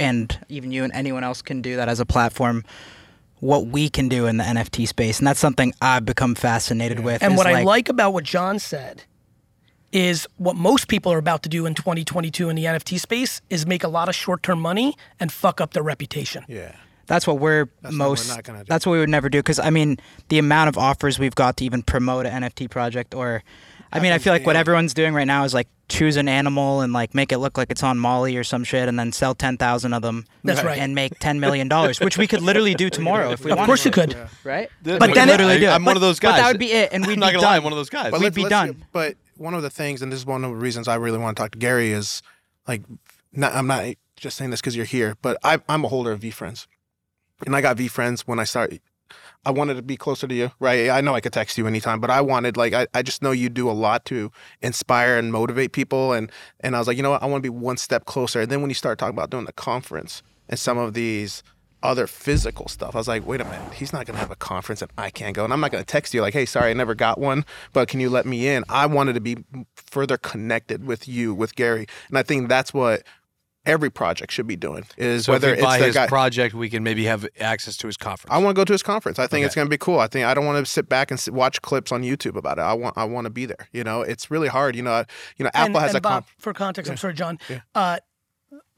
[0.00, 2.64] and even you and anyone else can do that as a platform.
[3.38, 7.22] What we can do in the NFT space, and that's something I've become fascinated with.
[7.22, 9.04] And is what I like about what John said
[9.92, 13.66] is what most people are about to do in 2022 in the NFT space is
[13.66, 16.44] make a lot of short-term money and fuck up their reputation.
[16.48, 16.76] Yeah.
[17.06, 18.28] That's what we're what we're most.
[18.28, 18.52] not do.
[18.68, 21.56] That's what we would never do because I mean the amount of offers we've got
[21.56, 23.42] to even promote an NFT project or,
[23.92, 26.80] I mean I feel like what everyone's doing right now is like choose an animal
[26.80, 29.34] and like make it look like it's on Molly or some shit and then sell
[29.34, 30.24] ten thousand of them.
[30.44, 30.78] That's right.
[30.78, 33.52] And make ten million dollars, which we could literally do tomorrow if we wanted to.
[33.52, 33.66] Of wanted.
[33.66, 34.28] course you to, could.
[34.44, 34.70] right?
[34.84, 35.70] Th- But then it- literally do it.
[35.70, 36.32] I'm But- one of those guys.
[36.32, 37.56] but that would be it, and I'm we'd not gonna lie.
[37.56, 38.10] I'm one of those guys.
[38.12, 38.66] But We'd be done.
[38.72, 41.18] get- but one of the things, and this is one of the reasons I really
[41.18, 42.22] want to talk to Gary is
[42.68, 42.82] like,
[43.32, 46.20] not, I'm not just saying this because you're here, but I, I'm a holder of
[46.20, 46.66] VeeFriends,
[47.46, 48.80] and I got VeeFriends when I started.
[49.44, 50.90] I wanted to be closer to you, right?
[50.90, 53.30] I know I could text you anytime, but I wanted like I, I just know
[53.30, 57.02] you do a lot to inspire and motivate people, and and I was like, you
[57.02, 58.42] know what, I want to be one step closer.
[58.42, 61.42] And then when you start talking about doing the conference and some of these
[61.82, 62.94] other physical stuff.
[62.94, 65.34] I was like, wait a minute, he's not gonna have a conference and I can't
[65.34, 65.44] go.
[65.44, 68.00] And I'm not gonna text you like, hey, sorry, I never got one, but can
[68.00, 68.64] you let me in?
[68.68, 69.38] I wanted to be
[69.74, 71.86] further connected with you, with Gary.
[72.08, 73.02] And I think that's what
[73.66, 76.06] every project should be doing is So whether if we it's buy the his guy.
[76.06, 78.32] project, we can maybe have access to his conference.
[78.32, 79.18] I want to go to his conference.
[79.18, 80.00] I think it's going to be cool.
[80.00, 82.58] I think I don't want to sit back and sit, watch clips on YouTube about
[82.58, 82.62] it.
[82.62, 83.68] I want I want to be there.
[83.72, 84.76] You know, it's really hard.
[84.76, 85.04] You know, uh,
[85.36, 87.38] you know, Apple and, has and a Bob, conf- for context, I'm sorry, John.
[87.48, 87.60] Yeah.
[87.74, 87.98] Uh,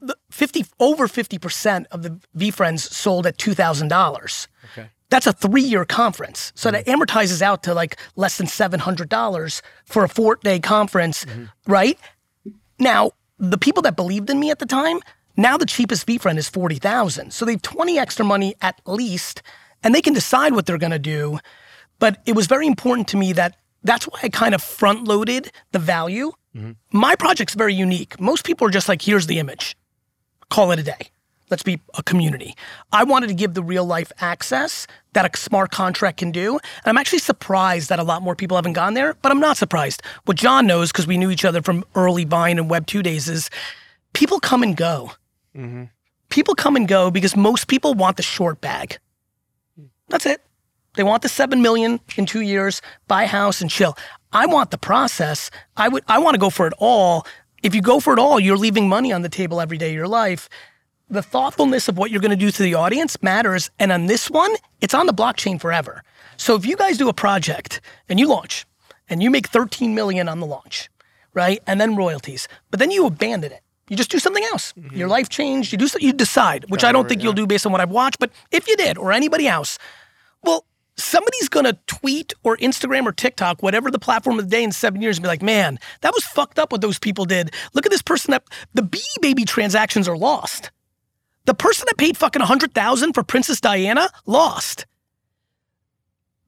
[0.01, 4.47] the 50 over 50 percent of the VeeFriends sold at two thousand dollars.
[4.71, 4.89] Okay.
[5.09, 6.51] That's a three year conference.
[6.55, 7.01] So that mm-hmm.
[7.01, 11.71] amortizes out to like less than $700 for a four day conference, mm-hmm.
[11.71, 11.99] right?
[12.79, 13.11] Now,
[13.51, 14.99] the people that believed in me at the time,
[15.35, 17.31] now the cheapest VeeFriend is 40,000.
[17.31, 19.41] So they have 20 extra money at least,
[19.83, 21.39] and they can decide what they're gonna do.
[21.99, 25.51] But it was very important to me that that's why I kind of front loaded
[25.71, 26.31] the value.
[26.55, 26.71] Mm-hmm.
[26.91, 28.19] My project's very unique.
[28.19, 29.75] Most people are just like, here's the image,
[30.49, 31.09] call it a day.
[31.49, 32.55] Let's be a community.
[32.91, 36.53] I wanted to give the real life access that a smart contract can do.
[36.53, 39.57] And I'm actually surprised that a lot more people haven't gone there, but I'm not
[39.57, 40.01] surprised.
[40.25, 43.29] What John knows, because we knew each other from early Vine and Web 2 days,
[43.29, 43.49] is
[44.13, 45.11] people come and go.
[45.55, 45.83] Mm-hmm.
[46.29, 48.97] People come and go because most people want the short bag.
[50.09, 50.41] That's it.
[50.95, 53.97] They want the seven million in two years, buy a house and chill.
[54.31, 55.49] I want the process.
[55.77, 57.25] I would I want to go for it all.
[57.63, 59.95] If you go for it all, you're leaving money on the table every day of
[59.95, 60.49] your life.
[61.09, 63.69] The thoughtfulness of what you're gonna do to the audience matters.
[63.79, 66.03] And on this one, it's on the blockchain forever.
[66.37, 68.65] So if you guys do a project and you launch
[69.09, 70.89] and you make 13 million on the launch,
[71.33, 71.61] right?
[71.67, 73.61] And then royalties, but then you abandon it.
[73.89, 74.73] You just do something else.
[74.91, 75.71] Your life changed.
[75.71, 77.91] You do so, you decide, which I don't think you'll do based on what I've
[77.91, 79.77] watched, but if you did or anybody else,
[80.41, 84.71] well, somebody's gonna tweet or Instagram or TikTok, whatever the platform of the day in
[84.71, 87.51] seven years, and be like, man, that was fucked up what those people did.
[87.73, 90.71] Look at this person that the Bee Baby transactions are lost.
[91.45, 94.85] The person that paid fucking a hundred thousand for Princess Diana lost.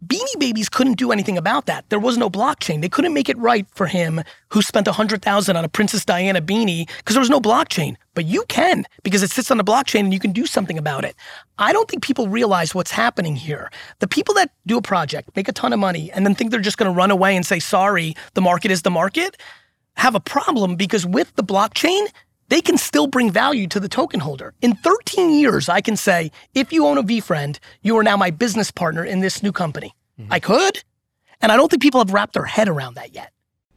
[0.05, 1.89] Beanie Babies couldn't do anything about that.
[1.89, 2.81] There was no blockchain.
[2.81, 6.05] They couldn't make it right for him who spent a hundred thousand on a Princess
[6.05, 7.95] Diana beanie because there was no blockchain.
[8.13, 11.05] But you can because it sits on the blockchain and you can do something about
[11.05, 11.15] it.
[11.58, 13.71] I don't think people realize what's happening here.
[13.99, 16.60] The people that do a project, make a ton of money, and then think they're
[16.60, 19.38] just going to run away and say, "Sorry, the market is the market,"
[19.95, 22.08] have a problem because with the blockchain,
[22.49, 24.53] they can still bring value to the token holder.
[24.62, 28.31] In 13 years, I can say, if you own a VeeFriend, you are now my
[28.31, 29.95] business partner in this new company.
[30.19, 30.34] Mm-hmm.
[30.34, 30.84] I could.
[31.41, 33.31] And I don't think people have wrapped their head around that yet.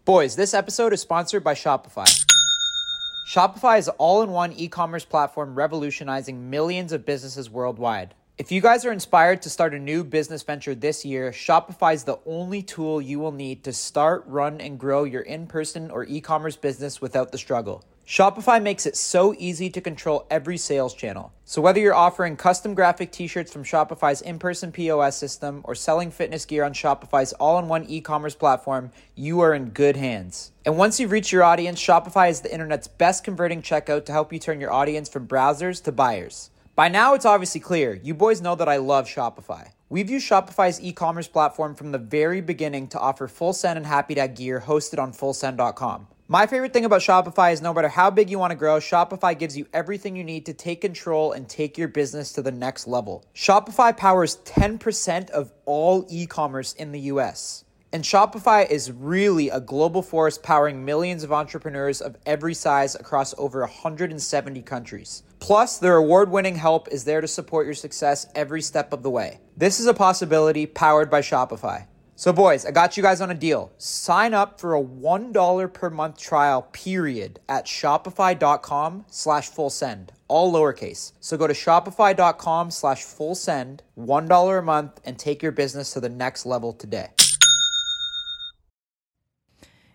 [0.05, 2.07] Boys, this episode is sponsored by Shopify.
[3.29, 8.15] Shopify is an all in one e commerce platform revolutionizing millions of businesses worldwide.
[8.39, 12.05] If you guys are inspired to start a new business venture this year, Shopify is
[12.05, 16.05] the only tool you will need to start, run, and grow your in person or
[16.05, 17.85] e commerce business without the struggle.
[18.09, 21.31] Shopify makes it so easy to control every sales channel.
[21.45, 25.75] So, whether you're offering custom graphic t shirts from Shopify's in person POS system or
[25.75, 29.97] selling fitness gear on Shopify's all in one e commerce platform, you are in good
[29.97, 30.53] hands.
[30.65, 34.33] And once you've reached your audience, Shopify is the internet's best converting checkout to help
[34.33, 36.49] you turn your audience from browsers to buyers.
[36.75, 37.93] By now, it's obviously clear.
[38.03, 39.73] You boys know that I love Shopify.
[39.91, 43.87] We've used Shopify's e commerce platform from the very beginning to offer Full Send and
[43.87, 46.07] Happy Dad gear hosted on FullSend.com.
[46.31, 49.39] My favorite thing about Shopify is no matter how big you want to grow, Shopify
[49.39, 52.87] gives you everything you need to take control and take your business to the next
[52.87, 53.25] level.
[53.35, 57.65] Shopify powers 10% of all e commerce in the US.
[57.95, 63.35] And Shopify is really a global force powering millions of entrepreneurs of every size across
[63.39, 65.23] over 170 countries.
[65.39, 69.09] Plus, their award winning help is there to support your success every step of the
[69.09, 69.41] way.
[69.57, 71.87] This is a possibility powered by Shopify.
[72.19, 73.71] So, boys, I got you guys on a deal.
[73.79, 80.53] Sign up for a $1 per month trial period at shopify.com slash full send, all
[80.53, 81.13] lowercase.
[81.21, 86.01] So go to shopify.com slash full send, $1 a month, and take your business to
[86.01, 87.11] the next level today.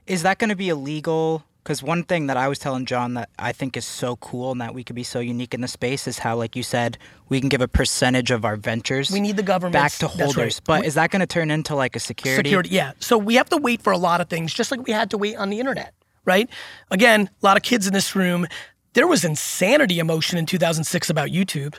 [0.08, 1.44] Is that going to be illegal?
[1.64, 4.60] Because one thing that I was telling John that I think is so cool and
[4.60, 6.98] that we could be so unique in the space is how, like you said,
[7.30, 10.60] we can give a percentage of our ventures We need the government back to holders.
[10.60, 12.50] But is that going to turn into like a security?
[12.50, 12.92] Security, yeah.
[13.00, 15.18] So we have to wait for a lot of things, just like we had to
[15.18, 15.94] wait on the internet,
[16.26, 16.50] right?
[16.92, 18.46] Again, a lot of kids in this room.
[18.92, 21.76] There was insanity emotion in 2006 about YouTube.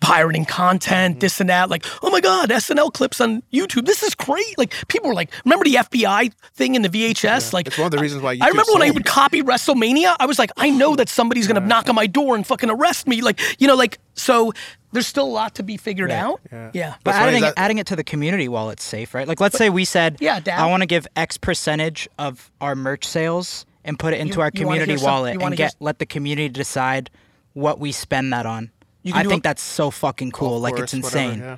[0.00, 1.20] Pirating content, mm-hmm.
[1.20, 1.70] this and that.
[1.70, 3.86] Like, oh my God, SNL clips on YouTube.
[3.86, 4.58] This is great.
[4.58, 7.52] Like, people were like, remember the FBI thing in the VHS?
[7.52, 10.16] Like, It's one of the reasons why I YouTube remember when I would copy WrestleMania.
[10.20, 13.06] I was like, I know that somebody's gonna knock on my door and fucking arrest
[13.06, 13.22] me.
[13.22, 14.52] Like, you know, like, so
[14.92, 16.40] there's still a lot to be figured out.
[16.52, 16.70] yeah.
[16.72, 16.94] yeah.
[17.02, 19.26] But adding, that- adding it to the community while it's safe, right?
[19.26, 20.60] Like, let's say we said, Yeah, Dad.
[20.60, 24.42] I want to give X percentage of our merch sales and put it into You-
[24.42, 27.10] our community wallet and get s- let the community decide
[27.54, 28.70] what we spend that on.
[29.04, 30.48] You can I do think a- that's so fucking cool.
[30.50, 31.40] Golf Like, course, it's whatever, insane.
[31.40, 31.56] yeah.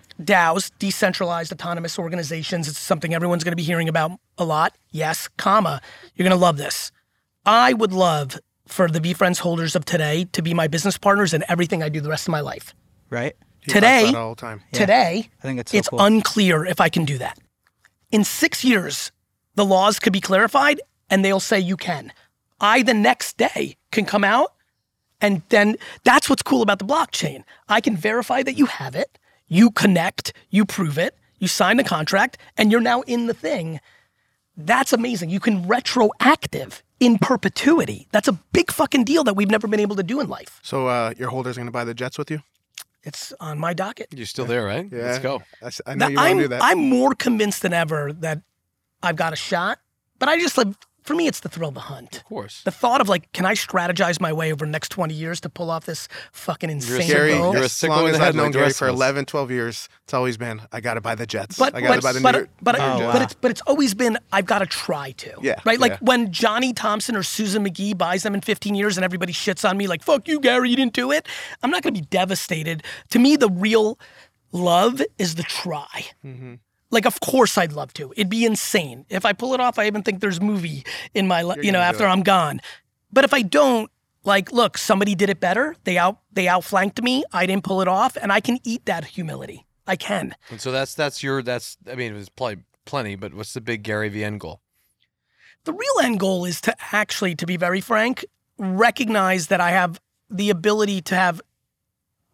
[0.52, 2.68] DAOs, decentralized autonomous organizations.
[2.68, 4.76] It's something everyone's going to be hearing about a lot.
[4.90, 5.80] Yes, comma.
[6.14, 6.92] You're going to love this.
[7.46, 11.44] I would love for the VeeFriends holders of today to be my business partners in
[11.48, 12.74] everything I do the rest of my life.
[13.10, 13.36] Right?
[13.60, 14.60] He Today- about it all the time.
[14.72, 16.00] Today, I think it's so it's cool.
[16.02, 17.38] unclear if I can do that.
[18.10, 19.12] In six years,
[19.54, 20.80] the laws could be clarified
[21.10, 22.12] and they'll say you can.
[22.60, 24.52] I, the next day, can come out
[25.20, 27.42] and then that's what's cool about the blockchain.
[27.68, 29.18] I can verify that you have it.
[29.48, 33.78] you connect, you prove it, you sign the contract, and you're now in the thing.
[34.56, 35.30] That's amazing.
[35.30, 38.08] You can retroactive in perpetuity.
[38.10, 40.58] That's a big fucking deal that we've never been able to do in life.
[40.62, 42.40] So uh, your holders are gonna buy the Jets with you?
[43.04, 44.08] It's on my docket.
[44.12, 44.88] You're still there, right?
[44.90, 45.02] Yeah.
[45.02, 45.42] Let's go.
[45.62, 46.62] I, s- I know That- you want I'm, to do that.
[46.64, 48.40] I'm more convinced than ever that
[49.02, 49.78] I've got a shot,
[50.18, 50.68] but I just like,
[51.06, 52.16] for me, it's the thrill of the hunt.
[52.16, 52.62] Of course.
[52.64, 55.48] The thought of like, can I strategize my way over the next 20 years to
[55.48, 57.52] pull off this fucking You're a insane Gary, goal?
[57.52, 58.94] You're a as sicko long in as the head I've known like Gary for of
[58.94, 61.58] 11, 12 years, it's always been, I got to buy the Jets.
[61.58, 62.50] But I got to but buy the but, New York.
[62.60, 63.12] but, New York Oh, Jets.
[63.12, 65.32] but it's but it's always been I've got to try to.
[65.40, 65.78] Yeah, Right.
[65.78, 65.98] Like yeah.
[66.00, 69.76] when Johnny Thompson or Susan McGee buys them in 15 years and everybody shits on
[69.76, 71.26] me like fuck you Gary you didn't do it.
[71.62, 72.82] I'm not going to be devastated.
[73.10, 73.98] To me, the real
[74.52, 76.06] love is the try.
[76.24, 76.54] Mm-hmm.
[76.96, 78.14] Like, of course, I'd love to.
[78.16, 79.78] It'd be insane if I pull it off.
[79.78, 80.82] I even think there's movie
[81.12, 82.08] in my, li- you know, after it.
[82.08, 82.58] I'm gone.
[83.12, 83.90] But if I don't,
[84.24, 85.76] like, look, somebody did it better.
[85.84, 87.22] They out they outflanked me.
[87.34, 89.66] I didn't pull it off, and I can eat that humility.
[89.86, 90.34] I can.
[90.48, 93.60] And so that's that's your that's I mean it was probably plenty, but what's the
[93.60, 94.62] big Gary V end goal?
[95.64, 98.24] The real end goal is to actually, to be very frank,
[98.56, 101.42] recognize that I have the ability to have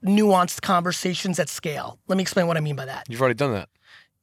[0.05, 1.99] nuanced conversations at scale.
[2.07, 3.07] Let me explain what I mean by that.
[3.09, 3.69] You've already done that.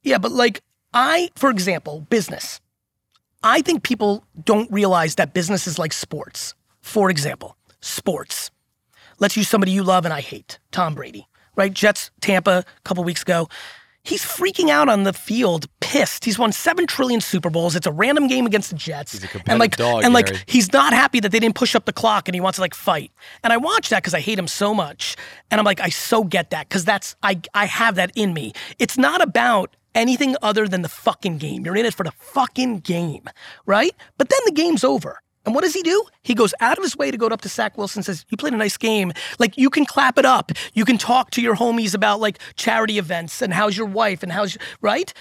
[0.02, 2.60] Yeah, but like I, for example, business.
[3.42, 6.54] I think people don't realize that business is like sports.
[6.80, 8.50] For example, sports.
[9.18, 11.72] Let's use somebody you love and I hate, Tom Brady, right?
[11.72, 13.48] Jets, Tampa, a couple weeks ago.
[14.02, 16.24] He's freaking out on the field, pissed.
[16.24, 17.76] He's won seven trillion Super Bowls.
[17.76, 19.22] It's a random game against the Jets.
[19.46, 20.38] And like, dog, and like, Gary.
[20.46, 22.74] he's not happy that they didn't push up the clock, and he wants to like
[22.74, 23.12] fight.
[23.44, 25.16] And I watch that because I hate him so much.
[25.50, 28.54] And I'm like, I so get that because that's I I have that in me.
[28.78, 31.64] It's not about anything other than the fucking game.
[31.64, 33.24] You're in it for the fucking game,
[33.66, 33.94] right?
[34.18, 35.20] But then the game's over.
[35.46, 36.04] And what does he do?
[36.22, 38.36] He goes out of his way to go up to Zach Wilson and says, You
[38.36, 39.12] played a nice game.
[39.38, 40.52] Like, you can clap it up.
[40.74, 44.30] You can talk to your homies about like charity events and how's your wife and
[44.30, 45.12] how's, right?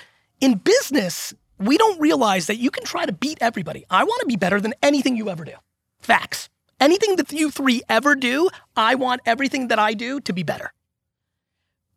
[0.42, 3.86] In business, we don't realize that you can try to beat everybody.
[3.90, 5.54] I want to be better than anything you ever do.
[6.02, 6.50] Facts.
[6.80, 10.72] Anything that you three ever do, I want everything that I do to be better.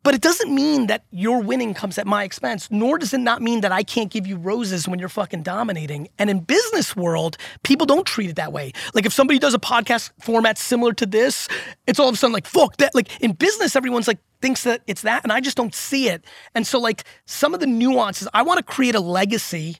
[0.03, 3.41] But it doesn't mean that your winning comes at my expense, nor does it not
[3.41, 6.09] mean that I can't give you roses when you're fucking dominating.
[6.19, 8.73] And in business world, people don't treat it that way.
[8.93, 11.47] Like if somebody does a podcast format similar to this,
[11.87, 12.93] it's all of a sudden like, fuck that.
[12.93, 16.25] Like in business, everyone's like thinks that it's that, and I just don't see it.
[16.53, 19.77] And so like some of the nuances, I want to create a legacy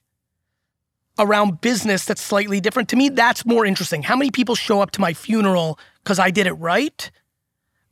[1.20, 2.90] around business that's slightly different.
[2.90, 4.04] To me, that's more interesting.
[4.04, 7.12] How many people show up to my funeral because I did it right?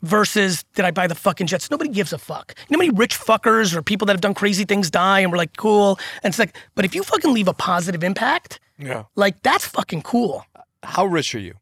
[0.01, 1.69] Versus did I buy the fucking jets?
[1.69, 2.55] Nobody gives a fuck.
[2.69, 5.37] You know many rich fuckers or people that have done crazy things die and we're
[5.37, 5.99] like, cool.
[6.23, 9.03] And it's like, but if you fucking leave a positive impact, Yeah.
[9.15, 10.45] like that's fucking cool.
[10.83, 11.55] How rich are you?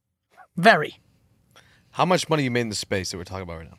[0.55, 0.99] Very.
[1.91, 3.77] How much money you made in the space that we're talking about right now?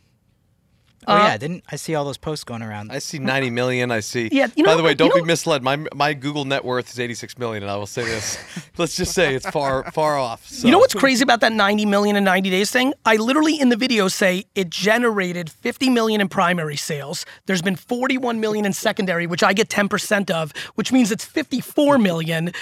[1.07, 2.93] Oh Uh, yeah, didn't I see all those posts going around?
[2.93, 3.91] I see 90 million.
[3.91, 4.29] I see.
[4.31, 5.63] Yeah, you know, By the way, don't be know- misled.
[5.63, 8.37] My my Google net worth is 86 million, and I will say this.
[8.77, 10.47] Let's just say it's far far off.
[10.47, 10.67] So.
[10.67, 12.93] You know what's crazy about that 90 million in 90 days thing?
[13.07, 17.25] I literally in the video say it generated 50 million in primary sales.
[17.47, 21.97] There's been 41 million in secondary, which I get 10% of, which means it's 54
[21.99, 22.53] million.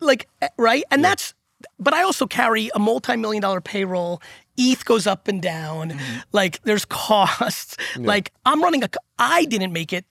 [0.00, 0.82] Like, eh, right?
[0.90, 1.34] And that's,
[1.78, 4.22] but I also carry a multi million dollar payroll.
[4.56, 5.90] ETH goes up and down.
[5.90, 6.18] Mm-hmm.
[6.32, 7.76] Like, there's costs.
[7.96, 8.88] Like, I'm running a.
[9.18, 10.04] I didn't make it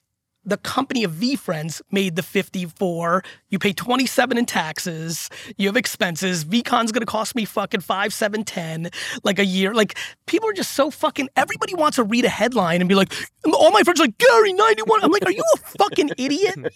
[0.50, 3.24] the company of VeeFriends made the 54.
[3.50, 5.30] You pay 27 in taxes.
[5.58, 6.46] You have expenses.
[6.46, 8.90] VeeCon's gonna cost me fucking five, seven, ten,
[9.24, 9.74] like a year.
[9.74, 11.30] Like people are just so fucking.
[11.36, 13.14] Everybody wants to read a headline and be like,
[13.46, 15.04] all my friends are like Gary 91.
[15.04, 16.56] I'm like, are you a fucking idiot?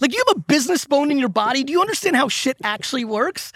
[0.00, 1.64] Like you have a business bone in your body.
[1.64, 3.52] Do you understand how shit actually works?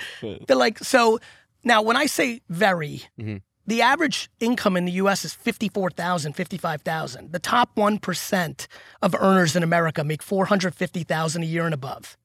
[0.48, 1.20] They're like, so
[1.62, 3.36] now when I say very, mm-hmm.
[3.66, 7.32] The average income in the US is 54,000, 55,000.
[7.32, 8.66] The top 1%
[9.00, 12.16] of earners in America make 450,000 a year and above.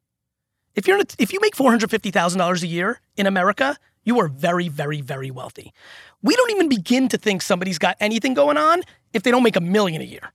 [0.76, 5.32] If you're if you make $450,000 a year in America, you are very very very
[5.32, 5.74] wealthy.
[6.22, 9.56] We don't even begin to think somebody's got anything going on if they don't make
[9.56, 10.34] a million a year.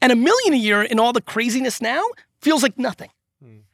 [0.00, 2.04] And a million a year in all the craziness now
[2.40, 3.10] feels like nothing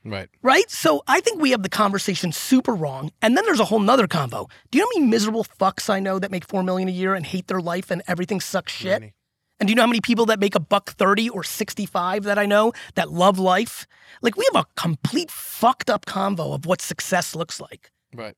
[0.07, 0.29] Right.
[0.43, 0.71] right?
[0.71, 3.11] So I think we have the conversation super wrong.
[3.23, 4.49] And then there's a whole nother convo.
[4.71, 7.15] Do you know how many miserable fucks I know that make four million a year
[7.15, 9.01] and hate their life and everything sucks shit?
[9.01, 9.15] Many.
[9.59, 12.39] And do you know how many people that make a buck 30 or 65 that
[12.39, 13.87] I know that love life?
[14.23, 17.91] Like we have a complete fucked up convo of what success looks like.
[18.15, 18.35] Right.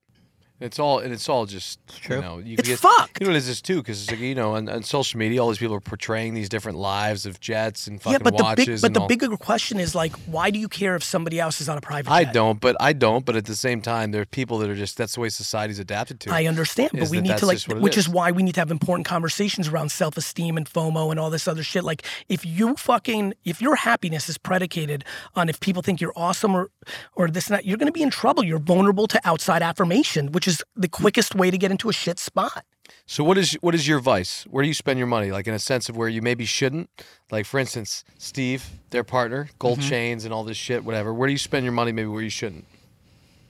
[0.61, 2.17] It's all and it's all just true.
[2.17, 3.21] you know you It's get, fucked.
[3.21, 5.17] You know what it is this too because it's like, you know on, on social
[5.19, 8.37] media all these people are portraying these different lives of jets and fucking yeah, but
[8.37, 8.67] the watches.
[8.67, 9.07] big, but the all.
[9.07, 12.11] bigger question is like, why do you care if somebody else is on a private
[12.11, 12.35] I jet?
[12.35, 13.25] don't, but I don't.
[13.25, 15.79] But at the same time, there are people that are just that's the way society's
[15.79, 16.33] adapted to.
[16.33, 18.13] I understand, but we that need to like, just what it which is is.
[18.13, 21.63] why we need to have important conversations around self-esteem and FOMO and all this other
[21.63, 21.85] shit.
[21.85, 25.05] Like, if you fucking, if your happiness is predicated
[25.37, 26.71] on if people think you're awesome or,
[27.15, 28.43] or this and that, you're going to be in trouble.
[28.43, 32.19] You're vulnerable to outside affirmation, which is the quickest way to get into a shit
[32.19, 32.65] spot.
[33.07, 34.45] So what is what is your vice?
[34.51, 35.31] Where do you spend your money?
[35.31, 36.89] Like in a sense of where you maybe shouldn't.
[37.31, 39.89] Like for instance, Steve, their partner, gold Mm-hmm.
[39.89, 41.13] chains and all this shit, whatever.
[41.15, 41.93] Where do you spend your money?
[41.93, 42.65] Maybe where you shouldn't.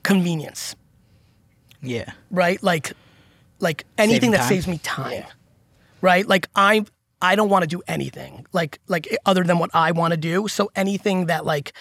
[0.03, 0.75] Convenience,
[1.81, 2.11] Yeah.
[2.31, 2.61] right?
[2.63, 2.93] Like,
[3.59, 4.47] like anything Saving that time?
[4.49, 5.23] saves me time,
[6.01, 6.25] right?
[6.25, 6.85] Like I,
[7.21, 10.47] I don't want to do anything like like other than what I want to do.
[10.47, 11.73] So anything that like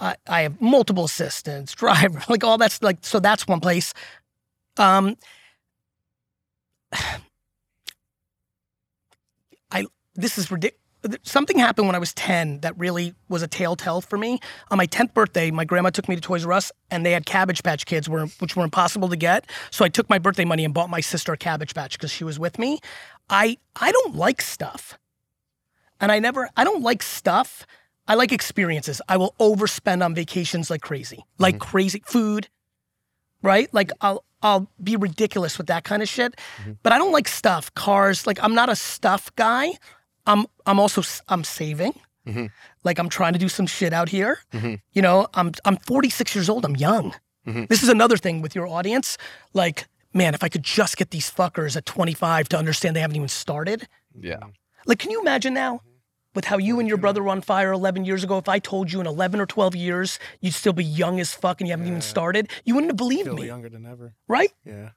[0.00, 3.92] I, I have multiple assistants, driver, like all that's like so that's one place.
[4.78, 5.16] Um
[9.70, 10.78] I this is ridiculous.
[11.22, 14.40] Something happened when I was 10 that really was a telltale for me.
[14.72, 17.24] On my 10th birthday, my grandma took me to Toys R Us and they had
[17.24, 19.48] Cabbage Patch Kids, were, which were impossible to get.
[19.70, 22.24] So I took my birthday money and bought my sister a Cabbage Patch because she
[22.24, 22.80] was with me.
[23.30, 24.98] I, I don't like stuff.
[26.00, 27.64] And I never, I don't like stuff.
[28.08, 29.00] I like experiences.
[29.08, 32.48] I will overspend on vacations like crazy, like crazy food,
[33.40, 33.72] right?
[33.72, 36.36] Like I'll, I'll be ridiculous with that kind of shit.
[36.60, 36.72] Mm-hmm.
[36.82, 38.26] But I don't like stuff, cars.
[38.26, 39.72] Like I'm not a stuff guy.
[40.26, 41.94] I'm, I'm also, I'm saving.
[42.26, 42.46] Mm-hmm.
[42.84, 44.40] Like I'm trying to do some shit out here.
[44.52, 44.74] Mm-hmm.
[44.92, 46.64] You know, I'm, I'm 46 years old.
[46.64, 47.14] I'm young.
[47.68, 49.16] This is another thing with your audience.
[49.54, 53.16] Like, man, if I could just get these fuckers at 25 to understand they haven't
[53.16, 53.88] even started.
[54.14, 54.40] Yeah.
[54.84, 55.80] Like, can you imagine now
[56.34, 58.38] with how you and your brother were on fire 11 years ago?
[58.38, 61.60] If I told you in 11 or 12 years you'd still be young as fuck
[61.60, 64.14] and you haven't even started, you wouldn't have believed Feel me, younger than ever.
[64.28, 64.52] right?
[64.64, 64.90] Yeah.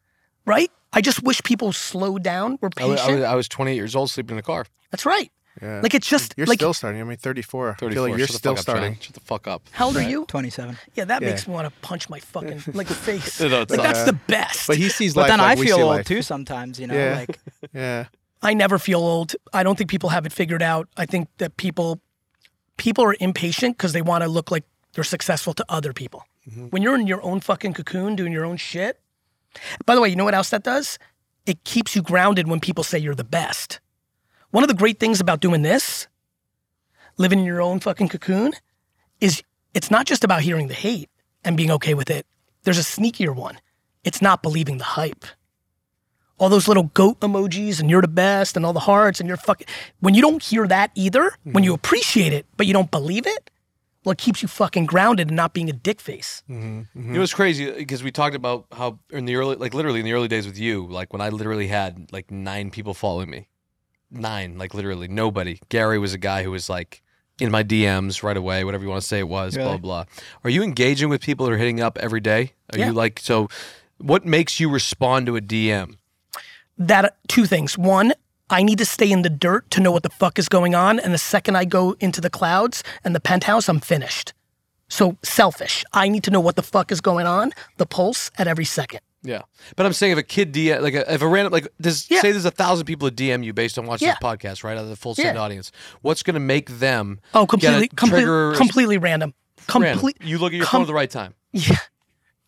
[0.46, 0.72] Right?
[0.94, 3.10] I just wish people slowed down, were I, wa- patient.
[3.10, 4.66] I was, I was 28 years old, sleeping in a car.
[4.92, 5.32] That's right.
[5.62, 5.82] Yeah.
[5.82, 7.00] Like, it's just you're like, still starting.
[7.02, 7.72] I mean, 34.
[7.72, 7.92] I 34.
[7.94, 8.76] feel like you're Shut still fuck up, John.
[8.78, 9.00] starting.
[9.00, 9.62] Shut the fuck up.
[9.72, 10.26] how old are you?
[10.28, 10.78] 27.
[10.96, 11.30] Yeah, that Yeah.
[11.30, 13.40] makes me want to punch my fucking like face.
[13.42, 13.84] No, like not.
[13.84, 14.66] that's the best.
[14.68, 16.06] But he sees But life then like I feel old life.
[16.08, 17.16] too sometimes, you know, Yeah.
[17.16, 17.40] like
[17.74, 18.06] Yeah.
[18.42, 19.36] I never feel old.
[19.54, 20.88] I don't think people have it figured out.
[20.98, 22.02] I think that people
[22.78, 26.24] people are impatient because they want to look like they're successful to other people.
[26.50, 26.68] Mm-hmm.
[26.68, 29.00] When you're in your own fucking cocoon doing your own shit.
[29.86, 30.98] By the way, you know what else that does?
[31.46, 33.80] It keeps you grounded when people say you're the best.
[34.50, 36.08] One of the great things about doing this,
[37.18, 38.54] living in your own fucking cocoon,
[39.20, 41.10] is it's not just about hearing the hate
[41.44, 42.26] and being okay with it.
[42.64, 43.60] There's a sneakier one.
[44.04, 45.26] It's not believing the hype
[46.42, 49.38] all those little goat emojis and you're the best and all the hearts and you're
[49.38, 49.68] fucking
[50.00, 51.76] when you don't hear that either when you mm-hmm.
[51.76, 53.52] appreciate it but you don't believe it
[54.04, 57.36] well it keeps you fucking grounded and not being a dick face You know what's
[57.36, 60.28] crazy uh, because we talked about how in the early, like literally in the early
[60.28, 63.48] days with you, like when I literally had like nine people following me,
[64.10, 65.60] nine, like literally nobody.
[65.70, 67.04] Gary was a guy who was like
[67.40, 70.06] in my DMs right away, whatever you want to say it was, blah blah.
[70.44, 72.54] Are you engaging with people that are hitting up every day?
[72.74, 72.88] Are Yeah.
[72.88, 73.48] you like so?
[74.00, 75.98] What makes you respond to a DM?
[76.88, 78.14] That two things one
[78.50, 81.00] i need to stay in the dirt to know what the fuck is going on
[81.00, 84.34] and the second i go into the clouds and the penthouse i'm finished
[84.90, 88.48] so selfish i need to know what the fuck is going on the pulse at
[88.48, 89.44] every second Yeah,
[89.76, 92.22] but I'm saying if a kid DM, like a, if a random, like does Yeah.
[92.22, 94.16] say there's a thousand people that DM you based on watching Yeah.
[94.20, 94.76] this podcast, right?
[94.76, 95.42] Out of the full send Yeah.
[95.46, 97.20] audience, what's going to make them?
[97.36, 99.36] oh completely completely completely random
[99.76, 100.10] random?
[100.26, 101.36] You look at your com- phone at the right time.
[101.54, 101.78] yeah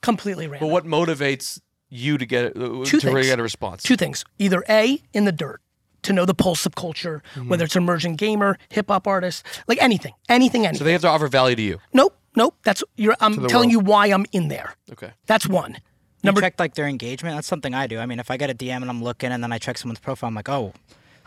[0.02, 1.60] completely random But what motivates
[1.94, 3.84] you to get uh, Two to really get a response?
[3.84, 5.62] two things either a in the dirt
[6.04, 7.50] to know the pulse of culture Mm-hmm.
[7.50, 11.28] whether it's emerging gamer hip-hop artist like anything anything anything So they have to offer
[11.28, 11.80] value to you.
[11.94, 13.72] nope nope that's you're i'm telling world.
[13.72, 15.12] you why i'm in there Okay.
[15.28, 17.36] that's one you number check like their engagement.
[17.36, 18.00] That's something I do.
[18.00, 20.00] I mean, if I get a DM and I'm looking and then I check someone's
[20.00, 20.72] profile, I'm like, oh,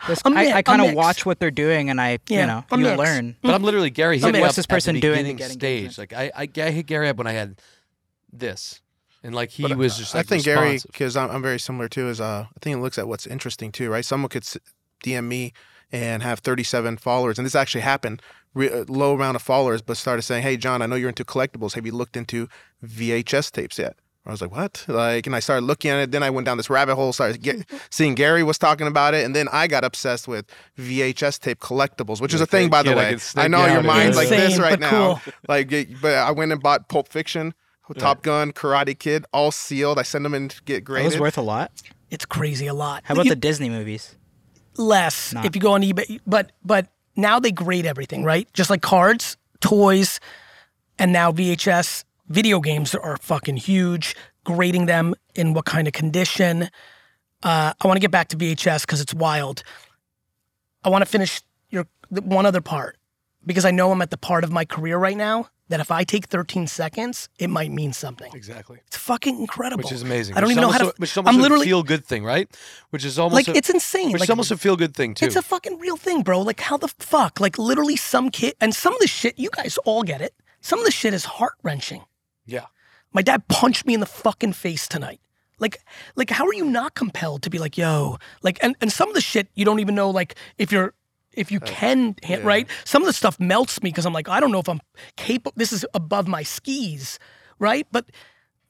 [0.07, 2.47] this, I'm mi- I, I kind of watch what they're doing and I, Yeah, you
[2.47, 2.97] know, I'm you mixed.
[2.97, 3.35] learn.
[3.43, 4.17] But I'm literally Gary.
[4.17, 5.97] Hit mean, me what's up this at the person doing to beginning get stage.
[5.99, 7.61] Like I, I, I hit Gary up when I had
[8.33, 8.81] this,
[9.27, 11.89] and like he But was just I like think Gary, because I'm, I'm very similar
[11.89, 12.07] too.
[12.07, 14.03] Is uh, I think it looks at what's interesting too, right?
[14.03, 14.45] Someone could
[15.03, 15.51] DM me
[15.91, 18.21] and have 37 followers, and this actually happened.
[18.53, 21.25] Re- uh, low amount of followers, but started saying, "Hey, John, I know you're into
[21.25, 21.73] collectibles.
[21.75, 22.47] Have you looked into
[22.83, 26.11] VHS tapes yet?" I was like, "What?" Like, and I started looking at it.
[26.11, 27.11] Then I went down this rabbit hole.
[27.11, 30.45] Started get, seeing Gary was talking about it, and then I got obsessed with
[30.77, 33.17] VHS tape collectibles, which is a thing, by the yeah, I way.
[33.35, 35.21] I know your out mind's like this right but now.
[35.49, 35.69] Like,
[36.01, 37.53] but I went and bought Pulp Fiction,
[37.95, 39.97] Top Gun, Karate Kid, all sealed.
[39.99, 41.11] I send them in to get That graded.
[41.13, 41.71] was worth a lot.
[42.09, 44.15] it's crazy a lot How about You- the Disney movies?
[44.77, 45.45] less Not.
[45.45, 49.35] if you go on ebay but but now they grade everything right just like cards
[49.59, 50.19] toys
[50.99, 56.69] and now vhs video games are fucking huge grading them in what kind of condition.
[57.43, 59.61] Uh, I want to get back to VHS because it's wild.
[60.83, 62.96] I want to finish your one other part
[63.47, 66.03] because I know I'm at the part of my career right now that if I
[66.03, 68.31] take 13 seconds, it might mean something.
[68.33, 68.79] Exactly.
[68.87, 69.83] It's fucking incredible.
[69.83, 70.37] Which is amazing.
[70.37, 70.89] I don't which even know how to.
[70.89, 72.47] A, which is almost I'm a literally feel good thing, right?
[72.91, 74.11] Which is almost like a, it's insane.
[74.11, 75.25] Which like is almost a feel good thing too.
[75.25, 76.41] It's a fucking real thing, bro.
[76.41, 77.39] Like how the fuck?
[77.39, 80.35] Like literally some kid and some of the shit, you guys all get it.
[80.61, 82.03] Some of the shit is heart wrenching.
[82.45, 82.65] yeah.
[83.13, 85.21] My dad punched me in the fucking face tonight.
[85.59, 85.79] Like,
[86.15, 89.15] like how are you not compelled to be like, yo, like, and, and some of
[89.15, 90.93] the shit you don't even know, like, if you're,
[91.37, 92.67] if you oh, can, hit, right?
[92.83, 94.81] Some of the stuff melts me because I'm like, I don't know if I'm
[95.15, 95.53] capable.
[95.55, 97.19] This is above my skis,
[97.59, 97.87] right?
[97.91, 98.11] But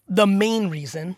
[0.07, 1.17] the main reason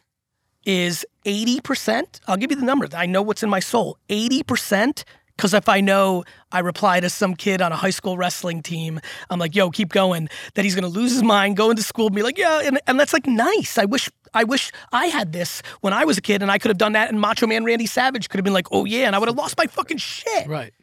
[0.66, 2.22] is 80%.
[2.28, 2.88] I'll give you the number.
[2.94, 3.98] I know what's in my soul.
[4.10, 5.04] 80%.
[5.36, 9.00] Because if I know I reply to some kid on a high school wrestling team,
[9.30, 12.16] I'm like, yo, keep going, that he's gonna lose his mind, go into school, and
[12.16, 13.78] be like, yeah, and, and that's like nice.
[13.78, 16.68] I wish I wish I had this when I was a kid and I could
[16.68, 19.16] have done that and Macho Man Randy Savage could have been like, oh yeah, and
[19.16, 20.46] I would have lost my fucking shit.
[20.46, 20.74] Right.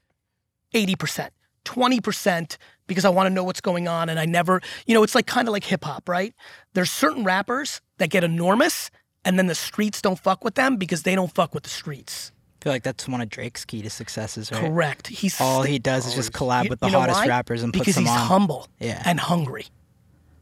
[0.74, 1.30] 80%,
[1.64, 2.56] 20%
[2.86, 4.08] because I want to know what's going on.
[4.08, 6.34] And I never, you know, it's like kind of like hip hop, right?
[6.74, 8.90] There's certain rappers that get enormous
[9.24, 12.32] and then the streets don't fuck with them because they don't fuck with the streets.
[12.60, 14.60] I feel like that's one of Drake's key to successes, right?
[14.60, 15.06] Correct.
[15.08, 17.26] He's All he does is just collab You- with the hottest why?
[17.28, 19.02] rappers and because puts them he's humble Yeah.
[19.04, 19.66] and hungry.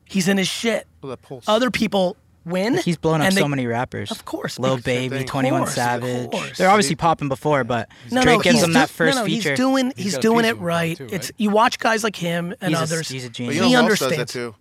[0.06, 0.86] He's in his shit.
[1.02, 1.44] Well, the pulse.
[1.48, 2.74] Other people win.
[2.76, 4.10] Like, he's blown up and so many rappers.
[4.10, 5.24] Of course, Lil Baby.
[5.24, 6.30] Twenty One course, Savage.
[6.30, 6.58] course.
[6.58, 9.22] They're obviously popping before, but No, Drake no, gives he's them do- that first no,
[9.22, 9.50] no, feature.
[9.50, 11.00] He's doing, He's he's, doing it of him right.
[11.00, 13.10] It's you watch guys like him and he's, others.
[13.10, 13.56] a, he's a genius.
[13.56, 14.16] you He who does understands.
[14.16, 14.54] that too,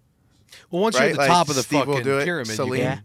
[0.72, 2.54] Well, once you're at the Like top of the Steve fucking do it, pyramid, you
[2.56, 2.80] Celine.
[2.82, 3.04] can-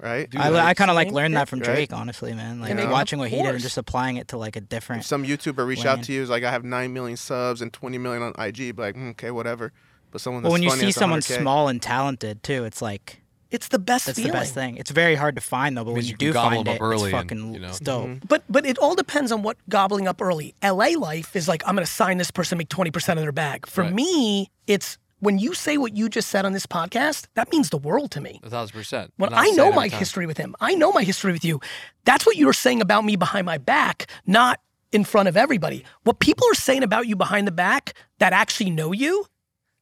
[0.00, 0.06] Yeah.
[0.08, 0.30] right?
[0.30, 0.66] Do I.
[0.68, 1.66] I kind of like learned that from Right.
[1.74, 2.60] Drake, honestly, man.
[2.60, 2.90] Like Yeah.
[2.90, 5.00] watching what he did and just applying it to like a different.
[5.02, 5.98] If some YouTuber reached Lane.
[5.98, 8.76] out to you, is like, I have nine million subs and twenty million on IG,
[8.76, 9.72] be like, mm, okay, whatever.
[10.10, 11.40] But someone that's Well, when you see someone 100K.
[11.40, 13.19] small and talented too, it's like
[13.50, 14.32] It's the best that's feeling.
[14.32, 14.76] the best thing.
[14.76, 16.94] It's very hard to find though, but when you, you do find it, up early
[16.94, 17.68] it's and, fucking you know.
[17.68, 18.06] it's dope.
[18.06, 18.26] Mm-hmm.
[18.28, 20.54] But but it all depends on what gobbling up early.
[20.62, 23.32] LA life is like I'm going to sign this person, make twenty percent of their
[23.32, 23.66] bag.
[23.66, 23.92] For Right.
[23.92, 27.76] me, it's when you say what you just said on this podcast, that means the
[27.76, 28.40] world to me.
[28.42, 29.12] A thousand percent.
[29.16, 31.60] When I I know my history with him, I know my history with you.
[32.04, 34.60] That's what you're saying about me behind my back, not
[34.92, 35.84] in front of everybody.
[36.04, 39.26] What people are saying about you behind the back that actually know you,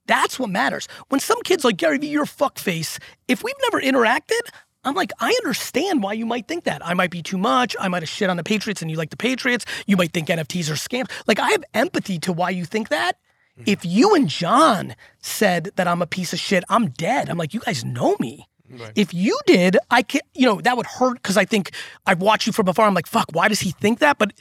[0.08, 0.88] that's what matters.
[1.08, 2.98] When some kid's like, Gary Vee, you're a fuckface,
[3.28, 4.40] if we've never interacted,
[4.84, 6.84] I'm like, I understand why you might think that.
[6.84, 7.76] I might be too much.
[7.78, 9.64] I might have shit on the Patriots and you like the Patriots.
[9.86, 11.10] You might think NFTs are scams.
[11.26, 13.16] Like, I have empathy to why you think that.
[13.58, 13.64] Mm-hmm.
[13.66, 17.28] If you and John said that I'm a piece of shit, I'm dead.
[17.28, 18.48] I'm like, you guys know me.
[18.94, 21.70] If you did, I can, you know, that would hurt because I think
[22.06, 22.86] I've watched you from afar.
[22.86, 24.18] I'm like, fuck, why does he think that?
[24.18, 24.32] But,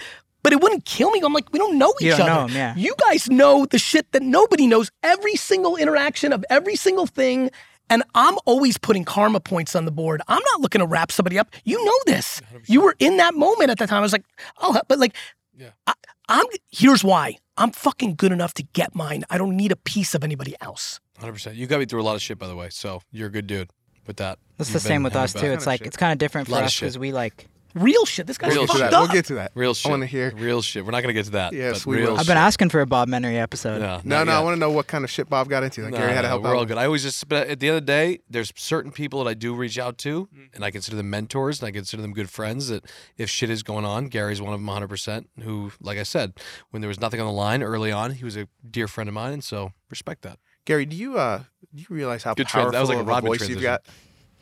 [0.48, 1.20] but it wouldn't kill me.
[1.26, 2.30] I'm like, we don't know each You don't other.
[2.30, 2.74] know him, yeah.
[2.78, 4.90] You guys know the shit that nobody knows.
[5.04, 7.50] Every single interaction of every single thing.
[7.90, 10.22] And I'm always putting karma points on the board.
[10.30, 11.50] I'm not looking to wrap somebody up.
[11.66, 12.42] You know this.
[12.66, 13.98] You were in that moment at the time.
[13.98, 14.24] I was like,
[14.62, 15.14] oh, but like,
[15.58, 15.72] Yeah.
[15.86, 15.94] I,
[16.30, 16.46] I'm.
[16.72, 17.36] Here's why.
[17.58, 19.26] I'm fucking good enough to get mine.
[19.30, 21.02] I don't need a piece of anybody else.
[21.20, 21.58] Hundred percent.
[21.58, 22.70] You got me through a lot of shit, by the way.
[22.70, 23.70] So you're a good dude
[24.06, 24.40] with that.
[24.58, 25.48] That's the You've same with us too.
[25.48, 25.88] It's like shit.
[25.88, 27.48] it's kind of different for us because we like.
[27.78, 28.28] Real shit.
[28.28, 28.98] This guy's Real We'll get to fucked that.
[28.98, 29.02] up.
[29.10, 29.52] We'll get to that.
[29.56, 29.86] Real shit.
[29.88, 30.34] I want to hear.
[30.36, 30.86] real shit.
[30.86, 31.54] We're not gonna get to that.
[31.54, 32.14] Yes, but we real will.
[32.16, 32.28] I've shit.
[32.28, 33.80] been asking for a Bob Menery episode.
[33.80, 35.84] No, No, no, I want to know what kind of shit Bob got into.
[35.84, 36.56] Like, No, Gary had to no, help we're out.
[36.58, 36.78] all good.
[36.78, 39.34] I always just, but at the end of the day, there's certain people that I
[39.34, 40.56] do reach out to, Mm-hmm.
[40.56, 42.68] and I consider them mentors, and I consider them good friends.
[42.70, 42.86] That
[43.18, 44.88] if shit is going on, Gary's one of them, 100.
[44.88, 46.34] percent Who, like I said,
[46.72, 49.14] when there was nothing on the line early on, he was a dear friend of
[49.14, 50.40] mine, and so respect that.
[50.66, 53.02] Gary, do you uh do you realize how Good trans- powerful that was like a
[53.02, 53.82] of a Robin voice you've got?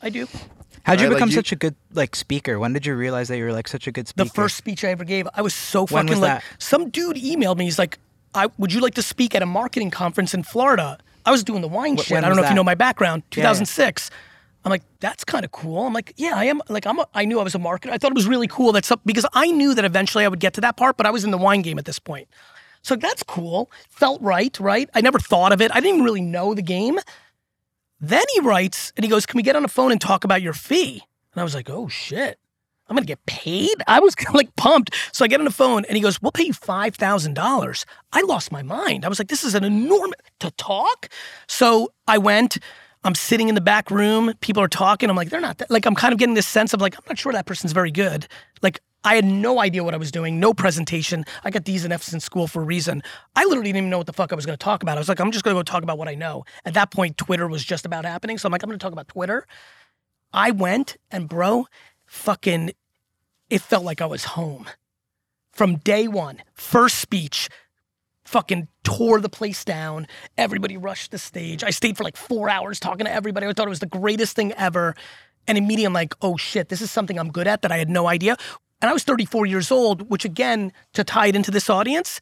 [0.02, 0.26] I do.
[0.84, 2.58] How'd you Right, like become you- such a good like speaker?
[2.58, 4.28] When did you realize that you were like such a good speaker?
[4.28, 6.40] The first speech I ever gave, I was so When fucking was like.
[6.42, 6.44] that?
[6.58, 7.64] Some dude emailed me.
[7.64, 7.98] He's like,
[8.34, 11.60] I, "Would you like to speak at a marketing conference in Florida?" I was doing
[11.60, 12.12] the wine shit.
[12.12, 12.54] when I don't was know if you that?
[12.56, 13.24] know my background.
[13.32, 13.48] Yeah, yeah.
[13.48, 14.10] 2006.
[14.64, 15.86] I'm like, that's kind of cool.
[15.86, 16.60] I'm like, yeah, I am.
[16.68, 16.98] Like, I'm.
[17.00, 17.90] A, I knew I was a marketer.
[17.90, 18.70] I thought it was really cool.
[18.72, 21.10] That's up because I knew that eventually I would get to that part, but I
[21.10, 22.28] was in the wine game at this point.
[22.82, 23.70] So that's cool.
[23.88, 24.88] Felt right, right?
[24.94, 25.72] I never thought of it.
[25.72, 27.00] I didn't even really know the game.
[28.00, 30.42] Then he writes and he goes, Can we get on the phone and talk about
[30.42, 31.02] your fee?
[31.32, 32.38] And I was like, Oh shit.
[32.88, 33.74] I'm gonna get paid?
[33.86, 34.94] I was like pumped.
[35.12, 37.84] So I get on the phone and he goes, We'll pay you $5,000.
[38.12, 39.04] I lost my mind.
[39.04, 41.08] I was like, This is an enormous to talk.
[41.46, 42.58] So I went.
[43.06, 44.32] I'm sitting in the back room.
[44.40, 45.08] People are talking.
[45.08, 45.70] I'm like, they're not that.
[45.70, 47.92] Like, I'm kind of getting this sense of like, I'm not sure that person's very
[47.92, 48.26] good.
[48.62, 51.24] Like, I had no idea what I was doing, no presentation.
[51.44, 53.04] I got D's and F's in school for a reason.
[53.36, 54.98] I literally didn't even know what the fuck I was to talk about.
[54.98, 56.44] I was like, I'm just to go talk about what I know.
[56.64, 58.38] At that point, Twitter was just about happening.
[58.38, 59.46] So I'm like, I'm to talk about Twitter.
[60.32, 61.66] I went and, bro,
[62.06, 62.72] fucking,
[63.48, 64.66] it felt like I was home
[65.52, 66.42] from day one.
[66.52, 67.48] First speech,
[68.26, 70.06] fucking tore the place down.
[70.36, 71.64] Everybody rushed the stage.
[71.64, 73.46] I stayed for like four hours talking to everybody.
[73.46, 74.94] I thought it was the greatest thing ever.
[75.48, 77.88] And immediately I'm like, oh shit, this is something I'm good at that I had
[77.88, 78.36] no idea.
[78.82, 82.20] And I was 34 years old, which again, to tie it into this audience,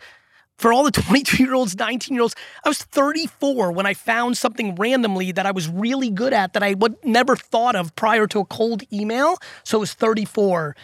[0.58, 2.34] for all the 22 year olds, 19 year olds,
[2.64, 6.62] I was 34 when I found something randomly that I was really good at that
[6.62, 9.38] I would never thought of prior to a cold email.
[9.64, 10.76] So it was 34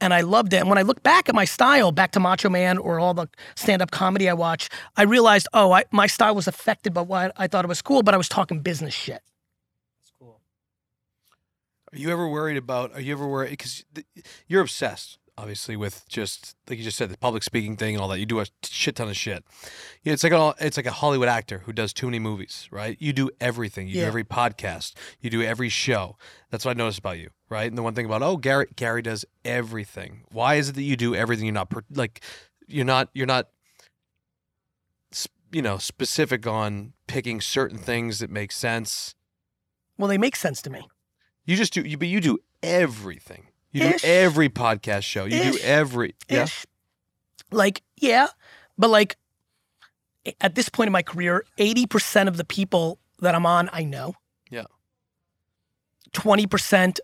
[0.00, 0.58] and I loved it.
[0.58, 3.28] And when I look back at my style, back to Macho Man or all the
[3.56, 7.32] stand up comedy I watch, I realized, oh, I, my style was affected by what
[7.36, 9.22] I thought it was cool, but I was talking business shit.
[9.98, 10.40] That's cool.
[11.92, 12.92] Are you ever worried about?
[12.94, 13.84] Are you ever worried because
[14.46, 18.08] you're obsessed, obviously, with just like you just said, the public speaking thing and all
[18.08, 18.18] that.
[18.18, 19.44] You do a shit ton of shit.
[20.02, 22.96] Yeah, it's like a it's like a Hollywood actor who does too many movies, right?
[23.00, 23.88] You do everything.
[23.88, 24.94] You do every podcast.
[25.20, 26.16] You do every show.
[26.50, 27.68] That's what I noticed about you, right?
[27.68, 30.24] And the one thing about oh, Gary Gary does everything.
[30.30, 31.46] Why is it that you do everything?
[31.46, 32.20] You're not per, like
[32.66, 33.48] you're not you're not
[35.52, 39.14] you know specific on picking certain things that make sense.
[39.96, 40.88] Well, they make sense to me.
[41.44, 43.48] You just do, you, but you do everything.
[43.70, 44.02] You Ish.
[44.02, 45.24] do every podcast show.
[45.24, 45.64] You do Ish.
[45.64, 46.14] every.
[46.28, 46.44] Yeah.
[46.44, 46.66] Ish.
[47.50, 48.28] Like, yeah,
[48.76, 49.16] but like
[50.40, 54.14] at this point in my career, 80% of the people that I'm on, I know.
[54.50, 54.64] Yeah.
[56.12, 56.98] 20%,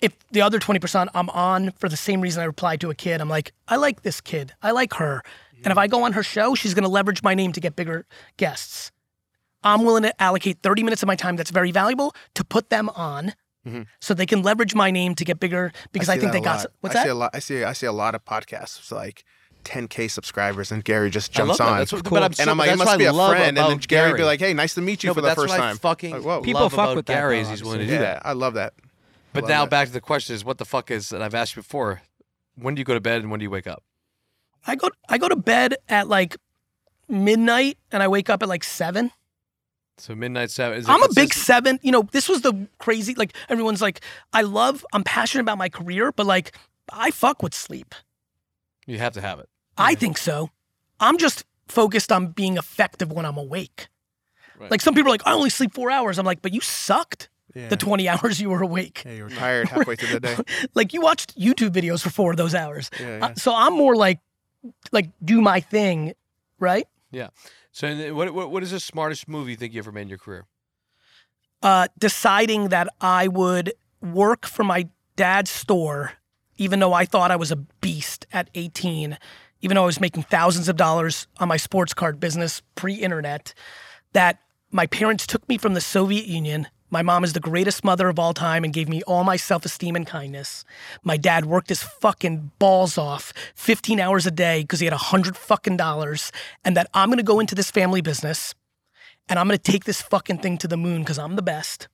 [0.00, 3.20] if the other 20% I'm on for the same reason I replied to a kid,
[3.20, 4.52] I'm like, I like this kid.
[4.62, 5.22] I like her.
[5.62, 7.76] And if I go on her show, she's going to leverage my name to get
[7.76, 8.06] bigger
[8.38, 8.92] guests.
[9.62, 12.88] I'm willing to allocate 30 minutes of my time that's very valuable to put them
[12.90, 13.34] on
[13.66, 13.86] Mhm.
[14.00, 16.58] so they can leverage my name to get bigger because I, see think they got
[16.60, 16.66] lot.
[16.80, 17.04] what's I that?
[17.04, 17.64] See a lot, I see.
[17.64, 18.78] I see a lot of podcasts.
[18.78, 19.24] It's like
[19.64, 21.78] 10k subscribers, and Gary just I jumps on.
[21.78, 22.16] That's what, Cool.
[22.16, 23.58] but I'm and I'm like, that's it must be a friend.
[23.58, 25.50] And then Gary, Gary be like, hey, nice to meet you no, for the first
[25.50, 25.76] what I time.
[25.76, 26.40] fucking Like, whoa.
[26.40, 28.22] People love fuck about with that, Gary though, is he's willing to do yeah, that.
[28.24, 28.72] I love that.
[29.32, 29.70] But Love now that.
[29.70, 32.00] back to the question is what the fuck is and I've asked you before.
[32.56, 33.84] When do you go to bed and when do you wake up?
[34.66, 36.36] I go I go to bed at like
[37.08, 39.10] midnight and I wake up at like seven.
[40.00, 40.78] So midnight seven.
[40.78, 41.78] Is it I'm a big seven.
[41.82, 44.00] You know, this was the crazy like everyone's like,
[44.32, 46.56] I love, I'm passionate about my career, but like
[46.92, 47.94] I fuck with sleep.
[48.86, 49.48] You have to have it.
[49.76, 50.50] I think so.
[50.98, 53.88] I'm just focused on being effective when I'm awake.
[54.58, 54.70] Right.
[54.70, 56.18] Like some people are like, I only sleep four hours.
[56.18, 57.68] I'm like, but you sucked Yeah.
[57.68, 59.02] the 20 hours you were awake.
[59.06, 60.36] yeah, you were tired halfway through the day.
[60.74, 62.90] Like you watched YouTube videos for four of those hours.
[63.00, 64.18] Yeah, Uh, so I'm more like,
[64.92, 66.14] like do my thing,
[66.58, 66.86] right?
[67.80, 70.18] So what, what what is the smartest move you think you ever made in your
[70.18, 70.44] career?
[71.62, 76.12] uh, deciding that I would work for my dad's store,
[76.56, 79.18] even though I thought I was a beast at 18,
[79.62, 83.52] even though I was making thousands of dollars on my sports card business pre internet,
[84.12, 84.38] that
[84.70, 86.66] my parents took me from the Soviet Union.
[86.92, 89.64] My mom is the greatest mother of all time and gave me all my self
[89.64, 90.64] esteem and kindness.
[91.04, 94.98] My dad worked his fucking balls off 15 hours a day because he had a
[94.98, 96.32] hundred fucking dollars,
[96.64, 98.54] and that I'm gonna go into this family business
[99.28, 101.86] and I'm gonna take this fucking thing to the moon because I'm the best.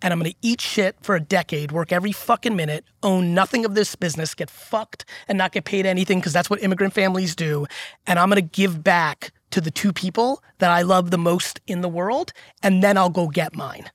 [0.00, 3.74] And I'm gonna eat shit for a decade, work every fucking minute, own nothing of
[3.74, 7.66] this business, get fucked and not get paid anything because that's what immigrant families do.
[8.06, 11.80] And I'm gonna give back to the two people that I love the most in
[11.80, 12.32] the world,
[12.62, 13.90] and then I'll go get mine.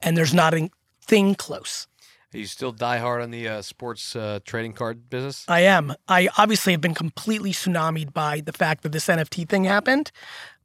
[0.00, 0.70] And there's not a
[1.02, 1.86] thing close.
[2.34, 5.44] Are you still die hard on the uh, sports uh, trading card business?
[5.48, 5.94] I am.
[6.08, 10.12] I obviously have been completely tsunamied by the fact that this NFT thing happened,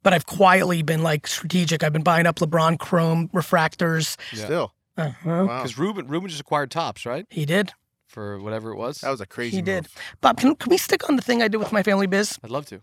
[0.02, 1.82] but I've quietly been like strategic.
[1.82, 4.16] I've been buying up LeBron Chrome refractors.
[4.32, 4.44] Yeah.
[4.44, 5.44] Still, Uh-huh.
[5.48, 7.26] wow, Because Rubin Rubin just acquired Topps, right?
[7.30, 7.72] He did.
[8.08, 9.00] For whatever it was.
[9.00, 9.56] that was a crazy.
[9.56, 9.88] He did.
[10.20, 12.38] Bob, can, can we stick on the thing I did with my family biz?
[12.44, 12.80] I'd love to.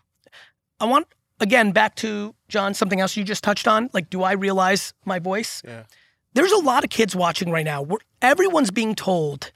[0.79, 1.05] I want,
[1.39, 3.89] again, back to John, something else you just touched on.
[3.93, 5.61] Like, do I realize my voice?
[5.63, 5.83] Yeah.
[6.33, 7.81] There's a lot of kids watching right now.
[7.81, 9.51] Where everyone's being told,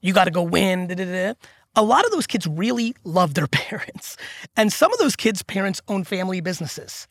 [0.00, 0.86] you got to go win.
[0.86, 1.34] Da, da, da.
[1.76, 4.16] A lot of those kids really love their parents.
[4.56, 7.06] And some of those kids' parents own family businesses.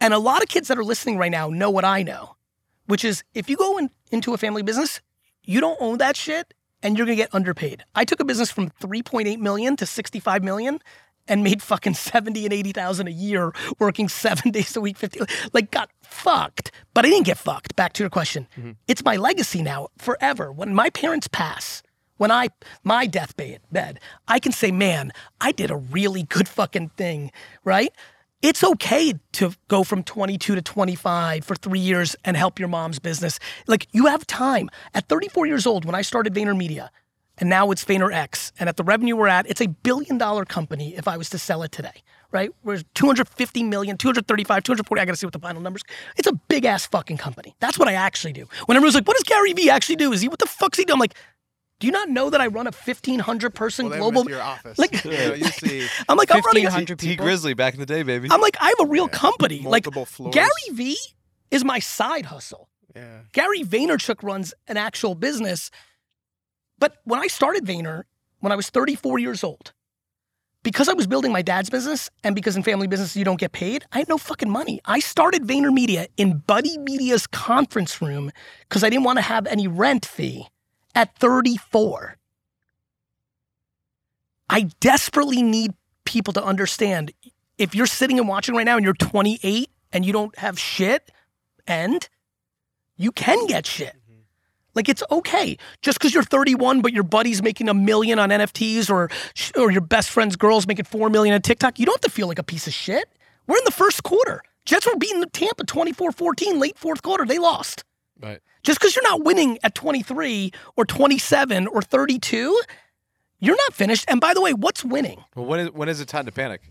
[0.00, 2.36] And a lot of kids that are listening right now know what I know,
[2.86, 5.00] which is if you go in, into a family business,
[5.44, 7.84] you don't own that shit and you're gonna get underpaid.
[7.94, 10.80] I took a business from 3.8 million to 65 million
[11.28, 15.20] and made fucking 70 and 80,000 a year working seven days a week, 50,
[15.52, 16.70] like got fucked.
[16.92, 17.76] But I didn't get fucked.
[17.76, 18.46] Back to your question.
[18.56, 18.72] Mm-hmm.
[18.88, 20.52] It's my legacy now forever.
[20.52, 21.82] When my parents pass,
[22.16, 22.48] when I,
[22.82, 27.32] my deathbed, bed, I can say, man, I did a really good fucking thing,
[27.64, 27.92] right?
[28.40, 32.98] It's okay to go from 22 to 25 for three years and help your mom's
[32.98, 33.38] business.
[33.66, 34.68] Like you have time.
[34.92, 36.90] At 34 years old, when I started VaynerMedia,
[37.38, 40.94] and now it's VaynerX, and at the revenue we're at, it's a billion dollar company
[40.96, 42.50] if I was to sell it today, right?
[42.62, 45.00] We're 250 million, 235, 240.
[45.00, 45.82] I gotta see what the final numbers.
[46.16, 47.54] It's a big ass fucking company.
[47.60, 48.46] That's what I actually do.
[48.66, 50.12] When everyone's like, what does Gary Vee actually do?
[50.12, 50.92] Is he, what the fuck's he do?
[50.92, 51.14] I'm like,
[51.80, 54.30] do you not know that I run a 1,500 person Well, global?
[54.30, 54.78] your office.
[54.78, 57.26] Like, You know, you see I'm like, I'm running a 1,500 T people.
[57.26, 58.28] Grizzly back in the day, baby.
[58.30, 59.60] I'm like, I have a real company.
[59.60, 60.32] Like floors.
[60.34, 60.96] Gary V
[61.50, 62.68] is my side hustle.
[62.94, 63.22] Yeah.
[63.32, 65.70] Gary Vaynerchuk runs an actual business.
[66.78, 68.04] But when I started Vayner,
[68.40, 69.72] when I was 34 years old,
[70.62, 73.52] because I was building my dad's business and because in family business you don't get
[73.52, 74.80] paid, I had no fucking money.
[74.84, 78.30] I started VaynerMedia in Buddy Media's conference room
[78.68, 80.46] because I didn't want to have any rent fee
[80.94, 82.16] at 34.
[84.48, 85.72] I desperately need
[86.04, 87.12] people to understand
[87.58, 91.12] if you're sitting and watching right now and you're 28 and you don't have shit,
[91.66, 92.08] and
[92.96, 93.94] you can get shit.
[94.74, 95.56] Like it's okay.
[95.82, 99.10] Just because you're 31, but your buddy's making a million on NFTs, or
[99.56, 102.28] or your best friend's girl's making four million on TikTok, you don't have to feel
[102.28, 103.08] like a piece of shit.
[103.46, 104.42] We're in the first quarter.
[104.64, 107.26] Jets were beating the Tampa 24-14 late fourth quarter.
[107.26, 107.84] They lost.
[108.18, 108.40] Right.
[108.62, 112.60] Just because you're not winning at 23 or 27 or 32,
[113.40, 114.06] you're not finished.
[114.08, 115.22] And by the way, what's winning?
[115.36, 116.62] Well, when is when is it time to panic?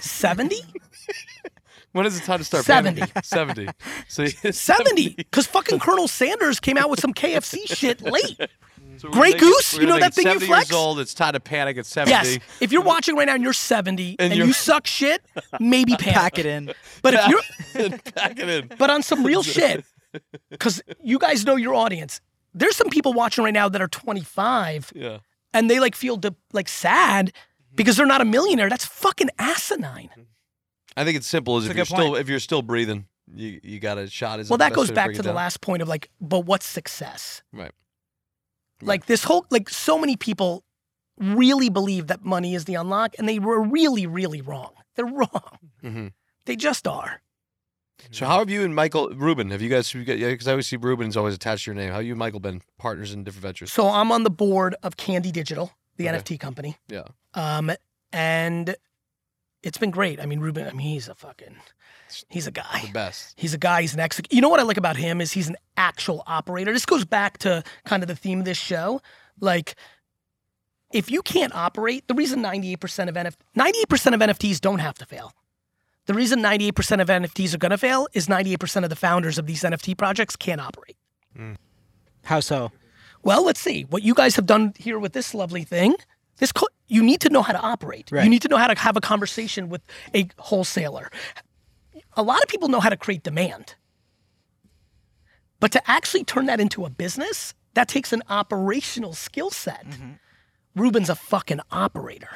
[0.00, 0.56] 70?
[1.92, 3.00] When is it time to start 70.
[3.00, 3.24] panicking?
[3.24, 3.68] Seventy.
[4.08, 5.14] So 70.
[5.16, 8.38] Because fucking Colonel Sanders came out with some KFC shit late.
[8.98, 10.70] So Grey thinking- Goose, you know that thing you 70 flex?
[10.70, 11.00] years old.
[11.00, 12.10] It's time to panic at seventy.
[12.12, 12.38] Yes.
[12.60, 15.22] If you're watching right now and you're 70 and, And you you're- suck shit,
[15.58, 16.14] maybe panic.
[16.14, 16.72] Pack it in.
[17.02, 18.70] But if you're Pack it in.
[18.78, 19.84] but on some real shit,
[20.50, 22.20] because you guys know your audience.
[22.52, 25.18] There's some people watching right now that are 25 Yeah.
[25.54, 27.76] and they like feel de- like sad mm-hmm.
[27.76, 28.68] because they're not a millionaire.
[28.68, 30.10] That's fucking asinine.
[30.12, 30.22] Mm-hmm.
[30.96, 31.58] I think it's simple.
[31.58, 32.20] Is That's if you're still point.
[32.20, 34.40] if you're still breathing, you you got a shot.
[34.40, 37.42] Is Well, that goes back break to the last point of like, but what's success?
[37.52, 37.72] Right.
[38.82, 40.64] Like this whole like so many people
[41.18, 44.72] really believe that money is the unlock, and they were really, really wrong.
[44.96, 45.58] They're wrong.
[45.82, 46.06] hmm
[46.46, 47.20] They just are.
[48.10, 49.50] So how have you and Michael Rubin?
[49.50, 49.92] Have you guys?
[49.92, 51.92] Because I always see Rubin's always attached to your name.
[51.92, 53.70] How you and Michael been partners in different ventures?
[53.72, 56.16] So I'm on the board of Candy Digital, the Okay.
[56.18, 56.78] NFT company.
[56.88, 57.02] Yeah.
[57.34, 57.70] Um,
[58.10, 58.74] and
[59.62, 60.20] it's been great.
[60.20, 61.56] I mean, Rubin, I mean, he's a fucking,
[62.28, 62.80] he's a guy.
[62.80, 62.92] The guy.
[62.92, 63.34] best.
[63.36, 63.82] He's a guy.
[63.82, 64.20] He's an ex.
[64.30, 66.72] You know what I like about him is he's an actual operator.
[66.72, 69.00] This goes back to kind of the theme of this show.
[69.40, 69.74] Like,
[70.92, 75.06] if you can't operate, the reason 98% of NF, 98% of NFTs don't have to
[75.06, 75.32] fail.
[76.06, 79.46] The reason 98% of NFTs are going to fail is 98% of the founders of
[79.46, 80.96] these NFT projects can't operate.
[81.38, 81.56] Mm.
[82.24, 82.72] How so?
[83.22, 85.94] Well, let's see what you guys have done here with this lovely thing.
[86.40, 88.10] This co- you need to know how to operate.
[88.10, 88.24] Right.
[88.24, 89.82] You need to know how to have a conversation with
[90.14, 91.10] a wholesaler.
[92.14, 93.76] A lot of people know how to create demand.
[95.60, 99.86] But to actually turn that into a business, that takes an operational skill set.
[99.86, 100.10] Mm-hmm.
[100.74, 102.30] Rubin's a fucking operator.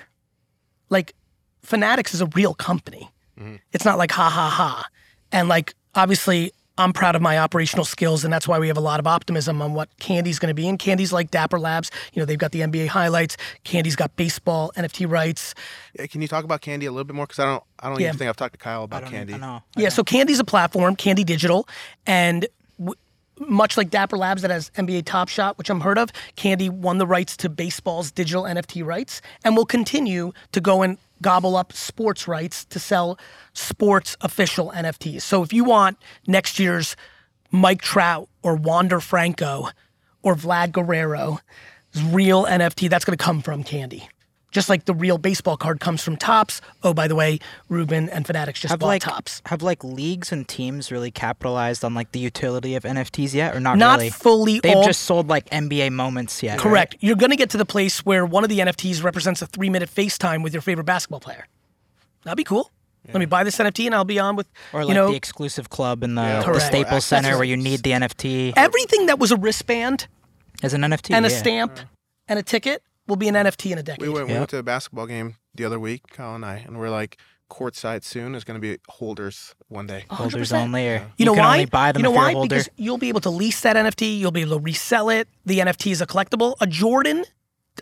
[0.91, 1.15] Like
[1.63, 3.11] Fanatics is a real company.
[3.41, 3.57] Mm-hmm.
[3.73, 4.87] It's not like ha ha ha.
[5.33, 8.81] And like obviously I'm proud of my operational skills and that's why we have a
[8.81, 10.69] lot of optimism on what Candy's going to be.
[10.69, 14.73] And Candy's like Dapper Labs, you know, they've got the NBA highlights, Candy's got baseball,
[14.77, 15.55] NFT rights.
[15.99, 17.27] Yeah, Can you talk about Candy a little bit more?
[17.27, 18.09] Because I don't, I don't Yeah.
[18.09, 19.35] even think I've talked to Kyle I about don't Candy.
[19.35, 19.63] I know.
[19.77, 21.69] Yeah, so Candy's a platform, Candy Digital,
[22.07, 22.47] and
[22.79, 22.99] w-
[23.39, 26.99] much like Dapper Labs that has NBA Top Shot, which I'm heard of, Candy won
[26.99, 31.73] the rights to baseball's digital NFT rights, and will continue to go and gobble up
[31.73, 33.19] sports rights to sell
[33.55, 35.23] sports official NFTs.
[35.23, 35.97] So if you want
[36.27, 36.97] next year's
[37.51, 39.71] Mike Trout or Wander Franco
[40.23, 41.39] or Vlad Guerrero
[42.11, 44.07] real NFT, that's going to come from Candy.
[44.55, 46.61] Just like the real baseball card comes from Topps.
[46.85, 49.43] Oh, by the way, Rubin and Fanatics just Have bought like Topps.
[49.47, 53.59] have like leagues and teams really capitalized on like the utility of NFTs yet, or
[53.59, 54.11] not, Not really?
[54.11, 56.53] fully They've all- just sold like NBA moments yet.
[56.53, 56.61] right?
[56.61, 56.97] Correct.
[57.01, 59.69] You're going to get to the place where one of the NFTs represents a three
[59.71, 61.47] minute FaceTime with your favorite basketball player.
[62.23, 62.71] That'd be cool.
[63.09, 65.17] Let me buy this NFT and I'll be on with, Or like you know, the
[65.17, 69.07] exclusive club in the, Yeah, the Staples Access Center where you need the NFT everything
[69.07, 70.07] that was a wristband
[70.63, 71.37] as an NFT and a yeah.
[71.37, 71.81] stamp
[72.29, 74.03] and a ticket will be an NFT in a decade.
[74.07, 76.79] We went, we went to a basketball game the other week, Kyle and I, and
[76.79, 77.19] we're like,
[77.51, 80.05] courtside soon is going to be holders one day.
[80.11, 80.63] Holders 100%.
[80.63, 81.53] only, or You know can why?
[81.53, 82.31] only buy them you know if you're why?
[82.31, 82.49] a holder.
[82.57, 84.19] Because you'll be able to lease that NFT.
[84.19, 85.29] You'll be able to resell it.
[85.45, 86.55] The NFT is a collectible.
[86.61, 87.25] A Jordan,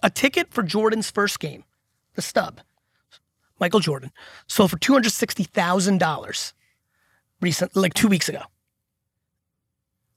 [0.02, 1.64] a ticket for Jordan's first game,
[2.14, 2.60] the stub,
[3.60, 4.10] Michael Jordan,
[4.48, 6.52] sold for two hundred sixty thousand dollars,
[7.40, 8.42] recent like two weeks ago.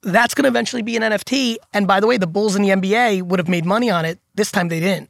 [0.05, 1.57] That's going to eventually be an NFT.
[1.73, 4.19] And by the way, the Bulls in the NBA would have made money on it.
[4.35, 5.09] This time they didn't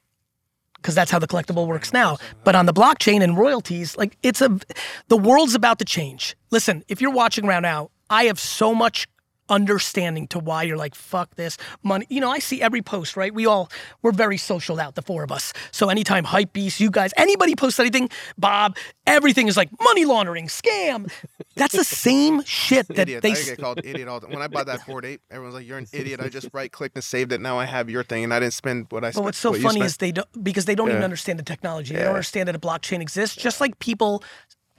[0.86, 2.18] because that's how the collectible works now.
[2.44, 4.60] But on the blockchain and royalties, like it's a,
[5.08, 6.38] the world's about to change.
[6.52, 9.08] Listen, if you're watching right now, I have so much
[9.50, 13.34] understanding to why you're like fuck this money you know i see every post right
[13.34, 13.70] we all
[14.02, 17.56] we're very social out the four of us so anytime hype beast you guys anybody
[17.56, 18.76] posts anything bob
[19.06, 21.12] everything is like money laundering scam
[21.56, 23.22] that's the same shit that idiot.
[23.22, 25.66] they I get called idiot all the When I bought that Bored Ape, everyone's like,
[25.66, 27.40] "You're an idiot." I just right clicked and saved it.
[27.40, 29.22] Now I have your thing, and I didn't spend what I spent.
[29.22, 31.94] But what's so what funny is they don't because they don't even understand the technology.
[31.94, 32.06] They Yeah.
[32.08, 33.38] don't understand that a blockchain exists.
[33.38, 34.22] Just like people,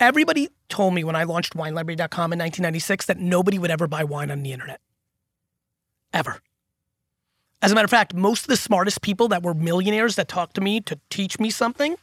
[0.01, 4.31] everybody told me when I launched WineLibrary.com in 1996 that nobody would ever buy wine
[4.31, 4.81] on the internet.
[6.13, 6.41] ever.
[7.63, 10.55] As a matter of fact, most of the smartest people that were millionaires that talked
[10.55, 11.97] to me to teach me something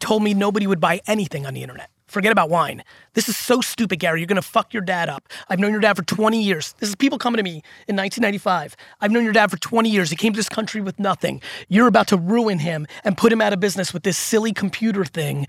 [0.00, 1.90] told me nobody would buy anything on the internet.
[2.06, 2.84] Forget about wine.
[3.14, 4.20] This is so stupid, Gary.
[4.20, 5.28] You're gonna fuck your dad up.
[5.48, 6.74] I've known your dad for 20 years.
[6.78, 8.76] This is people coming to me in 1995.
[9.00, 10.10] I've known your dad for 20 years.
[10.10, 11.40] He came to this country with nothing.
[11.68, 15.04] You're about to ruin him and put him out of business with this silly computer
[15.04, 15.46] thing.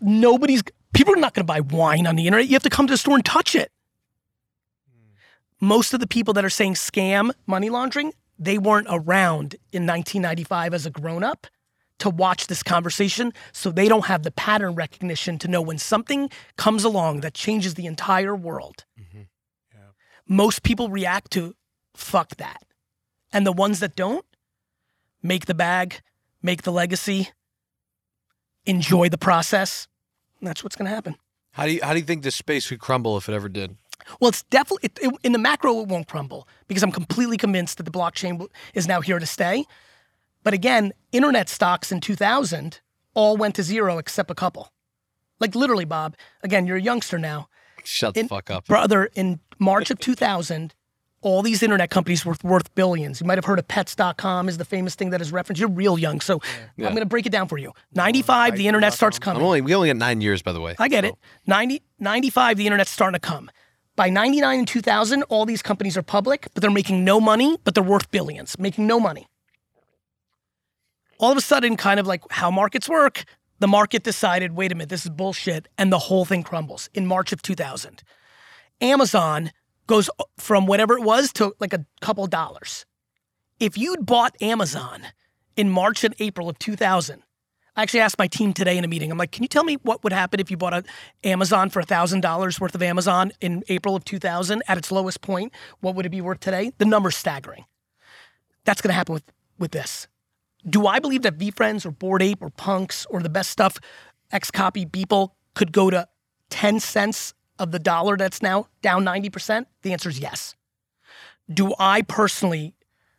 [0.00, 0.62] Nobody's,
[0.94, 2.48] people are not gonna buy wine on the internet.
[2.48, 3.70] You have to come to the store and touch it.
[5.60, 10.74] Most of the people that are saying scam money laundering, they weren't around in 1995
[10.74, 11.46] as a grown up
[11.98, 16.28] to watch this conversation, so they don't have the pattern recognition to know when something
[16.56, 18.84] comes along that changes the entire world.
[19.00, 19.22] mm-hmm.
[20.26, 21.54] Most people react to
[21.94, 22.64] fuck that.
[23.32, 24.24] And the ones that don't
[25.22, 26.00] make the bag,
[26.42, 27.30] make the legacy,
[28.64, 29.86] enjoy the process.
[30.42, 31.16] That's what's going to happen.
[31.52, 33.76] How do you how do you think this space could crumble if it ever did?
[34.20, 35.80] Well, it's definitely it, it- in the macro.
[35.80, 39.64] It won't crumble because I'm completely convinced that the blockchain is now here to stay.
[40.42, 42.80] But again, internet stocks in 2000
[43.14, 44.72] all went to zero except a couple.
[45.40, 46.16] Like literally, Bob.
[46.42, 47.48] Again, you're a youngster now,
[47.84, 48.66] Shut In- the fuck up.
[48.66, 49.08] brother.
[49.14, 50.74] In March of 2000,
[51.24, 53.20] all these internet companies were worth billions.
[53.20, 55.58] You might have heard of Pets.com is the famous thing that is referenced.
[55.58, 56.40] You're real young, so
[56.76, 56.86] Yeah.
[56.86, 57.72] I'm going to break it down for you.
[57.94, 59.42] 95, the internet starts I'm coming.
[59.42, 60.74] only we only got nine years, by the way.
[60.78, 61.14] I get so- it.
[61.46, 63.50] 90, 95, the internet's starting to come.
[63.96, 67.74] By 99 and 2000, all these companies are public, but they're making no money, but
[67.74, 69.26] they're worth billions, making no money.
[71.18, 73.24] All of a sudden, kind of like how markets work,
[73.60, 77.06] the market decided, wait a minute, this is bullshit, and the whole thing crumbles in
[77.06, 78.02] March of 2000.
[78.80, 79.52] Amazon
[79.86, 82.86] goes from whatever it was to like a couple dollars.
[83.60, 85.02] If you'd bought Amazon
[85.56, 87.22] in March and April of 2000,
[87.76, 89.10] I actually asked my team today in a meeting.
[89.10, 90.84] I'm like, can you tell me what would happen if you bought a
[91.24, 95.52] Amazon for thousand dollars worth of Amazon in April of 2000 at its lowest point?
[95.80, 96.72] What would it be worth today?
[96.78, 97.64] The number's staggering.
[98.64, 99.24] That's going to happen with
[99.58, 100.08] with this.
[100.68, 103.78] Do I believe that VeeFriends or Bored Ape or Punks or the best stuff,
[104.32, 106.08] XCOPY people could go to
[106.50, 109.66] 10 cents of the dollar that's now down 90%?
[109.82, 110.54] The answer is yes.
[111.52, 112.74] Do I personally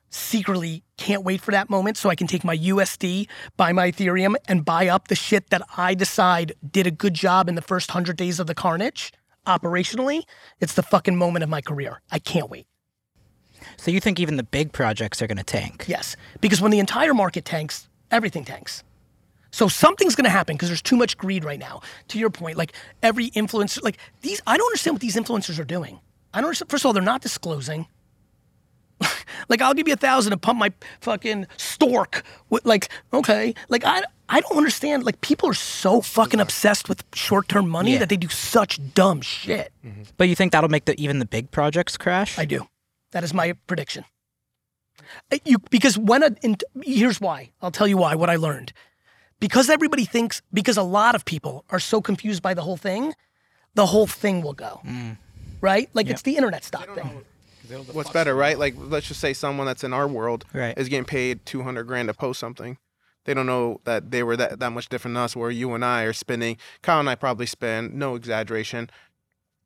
[0.10, 3.28] secretly can't wait for that moment so I can take my USD,
[3.58, 7.50] buy my Ethereum, and buy up the shit that I decide did a good job
[7.50, 9.12] in the first 100 days of the carnage
[9.46, 10.24] operationally?
[10.60, 12.02] It's the fucking moment of my career.
[12.12, 12.66] I can't wait.
[13.78, 15.86] So you think even the big projects are going to tank?
[15.88, 18.84] Yes, because when the entire market tanks, everything tanks.
[19.56, 21.80] So something's going to happen because there's too much greed right now.
[22.10, 25.64] To your point, like every influencer, like these, I don't understand what these influencers are
[25.64, 26.02] doing.
[26.34, 26.70] I don't understand.
[26.70, 27.88] First of all, they're not disclosing.
[29.48, 32.24] like I'll give you a thousand to pump my fucking stork.
[32.50, 35.06] With, like okay, like I I don't understand.
[35.06, 38.00] Like people are so fucking obsessed with short term money Yeah.
[38.00, 39.72] that they do such dumb shit.
[39.86, 40.02] Mm-hmm.
[40.18, 42.38] But you think that'll make the even the big projects crash?
[42.38, 42.68] I do.
[43.14, 44.04] That is my prediction.
[45.46, 47.52] You because when a in, here's why.
[47.62, 48.16] I'll tell you why.
[48.16, 48.74] What I learned
[49.40, 53.14] because everybody thinks because a lot of people are so confused by the whole thing,
[53.76, 54.82] the whole thing will go.
[54.86, 55.18] Mm.
[55.62, 55.90] Right?
[55.94, 57.24] Like it's the internet stock thing.
[57.92, 58.60] What's better, right?
[58.60, 60.78] Like, let's just say someone that's in our world Right.
[60.78, 62.78] is getting paid 200 grand to post something.
[63.24, 65.84] They don't know that they were that, that much different than us, where you and
[65.84, 68.92] I are spending, Kyle and I probably spend, no exaggeration,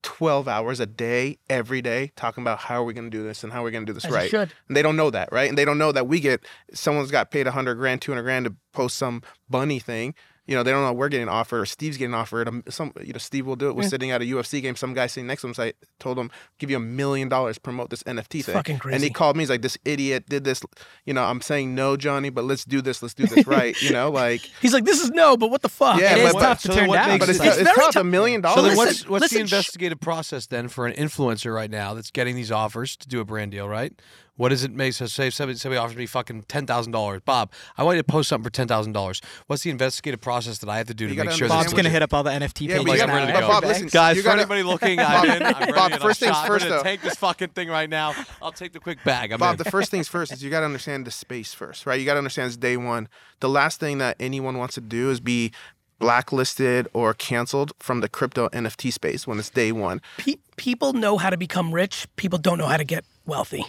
[0.04, 3.44] 12 hours a day, every day, talking about how are we going to do this
[3.44, 4.30] and how are we going to do this As right.
[4.30, 4.54] should.
[4.68, 5.50] And they don't know that, right?
[5.50, 6.42] And they don't know that we get,
[6.74, 10.16] someone's got paid 100 grand, 200 grand to post some bunny thing.
[10.50, 12.48] You know, they don't know we're getting offered or Steve's getting offered.
[12.48, 13.76] Um, Some, you know, Steve will do it.
[13.76, 14.76] We're sitting at a UFC game.
[14.76, 17.60] Some guy sitting next to him, so I told him, give you a million dollars
[17.60, 18.56] promote this NFT thing.
[18.56, 18.96] fucking crazy.
[18.96, 19.44] And he called me.
[19.44, 20.62] He's like, this idiot did this.
[21.06, 23.02] You know, I'm saying no, Johnny, but let's do this.
[23.04, 23.80] Let's do this right.
[23.82, 26.00] You know, like, He's like, this is no, but what the fuck?
[26.02, 27.20] Yeah, it but is what- tough to so then turn down.
[27.20, 27.94] but it's, It's it's, tough.
[27.94, 27.96] tough.
[27.98, 28.64] A million So dollars.
[28.70, 31.94] then, what's Listen, what's listen, the sh- investigative process then for an influencer right now
[31.94, 33.94] that's getting these offers to do a brand deal, right?
[34.40, 34.94] What does it make?
[34.94, 37.52] So say somebody, somebody offers me fucking ten thousand dollars, Bob.
[37.78, 39.20] I want you to post something for ten thousand dollars.
[39.48, 41.90] What's the investigative process that I have to do to make sure Bob's going to
[41.90, 43.26] hit up all the NFT Yeah, pages but you now.
[43.26, 43.48] gotta- go.
[43.50, 45.44] Bob, listen, Guys, you for gotta- anybody looking, I'm in.
[45.44, 45.72] I'm ready.
[45.74, 46.48] Bob, and first I'm things shot.
[46.48, 46.90] first, I'm gonna though.
[46.90, 48.14] take this fucking thing right now.
[48.42, 49.34] I'll take the quick bag.
[49.34, 49.64] I'm Bob, in.
[49.64, 52.00] the first things first is you got to understand the space first, right?
[52.00, 53.10] You got to understand it's day one.
[53.42, 55.52] The last thing that anyone wants to do is be
[56.00, 60.02] blacklisted or canceled from the crypto NFT space when it's day one.
[60.18, 62.08] Pe- people know how to become rich.
[62.16, 63.66] People don't know how to get wealthy.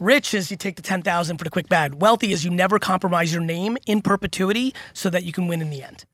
[0.00, 1.94] Rich is you take the 10,000 for the quick bag.
[1.94, 5.68] Wealthy is you never compromise your name in perpetuity so that you can win in
[5.68, 6.06] the end.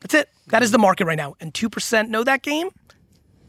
[0.00, 0.28] That's it.
[0.48, 1.36] That is the market right now.
[1.40, 2.70] And 2% know that game.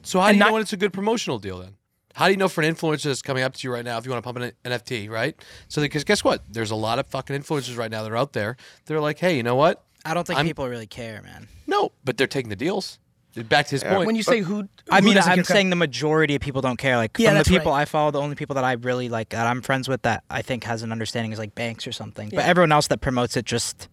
[0.03, 1.75] So how do And you know when it's a good promotional deal then?
[2.13, 4.05] How do you know for an influencer that's coming up to you right now if
[4.05, 5.35] you want to pump an NFT, right?
[5.67, 6.43] So because guess what?
[6.47, 8.57] There's a lot of fucking influencers right now that are out there.
[8.85, 9.83] They're like, hey, you know what?
[10.05, 11.47] I don't think I'm- people really care, man.
[11.65, 12.99] No, but they're taking the deals.
[13.35, 14.05] Back to his point.
[14.07, 16.97] When you say who, I mean, I'm care- saying the majority of people don't care.
[16.97, 17.81] Like Yeah, from the that's people right.
[17.81, 20.41] I follow, the only people that I really like that I'm friends with that I
[20.41, 22.29] think has an understanding is like banks or something.
[22.29, 22.39] Yeah.
[22.39, 23.87] But everyone else that promotes it just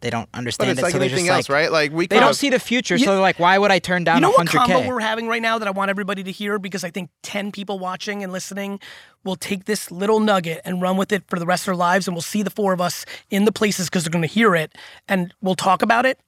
[0.00, 0.82] they don't But understand it's it.
[0.84, 1.72] like so they anything just else, like, right?
[1.72, 3.72] Like we They could don't have- see the future, You- so they're like, why would
[3.72, 4.52] I turn down you know what 100k?
[4.52, 7.50] combo we're having right now that I want everybody to hear because I think 10
[7.52, 8.78] people watching and listening
[9.24, 12.06] will take this little nugget and run with it for the rest of their lives
[12.06, 14.54] and we'll see the four of us in the places because they're going to hear
[14.54, 14.72] it
[15.08, 16.18] and we'll talk about it.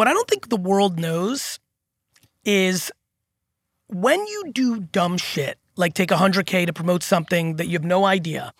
[0.00, 1.58] What I don't think the world knows
[2.46, 2.90] is
[3.88, 8.06] when you do dumb shit, like take 100K to promote something that you have no
[8.06, 8.54] idea,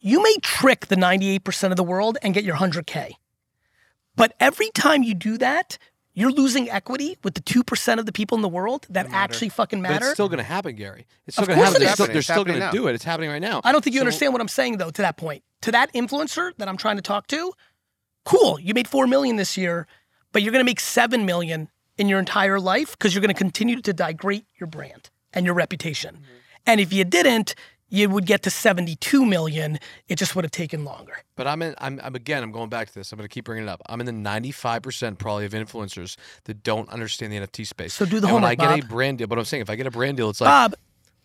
[0.00, 3.12] you may trick the 98% of the world and get your 100K.
[4.16, 5.76] But every time you do that,
[6.14, 9.82] you're losing equity with the 2% of the people in the world that actually fucking
[9.82, 10.06] But matter.
[10.06, 11.04] it's still going to happen, Gary.
[11.26, 11.82] It's Of still going to happen.
[11.82, 12.70] it They're still, It's they're still going to now.
[12.70, 12.94] do it.
[12.94, 13.60] It's happening right now.
[13.64, 15.44] I don't think you So- understand what I'm saying though to that point.
[15.60, 17.52] To that influencer that I'm trying to talk to,
[18.24, 19.86] cool, you made 4 million this year,
[20.32, 21.68] but you're going to make 7 million
[21.98, 25.54] in your entire life because you're going to continue to degrade your brand and your
[25.54, 26.16] reputation.
[26.16, 26.24] Mm-hmm.
[26.66, 27.54] And if you didn't,
[27.88, 29.78] you would get to 72 million.
[30.08, 31.12] It just would have taken longer.
[31.36, 31.74] But I'm in.
[31.78, 32.42] I'm, I'm again.
[32.42, 33.12] I'm going back to this.
[33.12, 33.82] I'm going to keep bringing it up.
[33.86, 37.92] I'm in the 95 percent probably of influencers that don't understand the NFT space.
[37.92, 39.68] So do the and when homework, I get a brand deal, but I'm saying if
[39.68, 40.74] I get a brand deal, it's like Bob,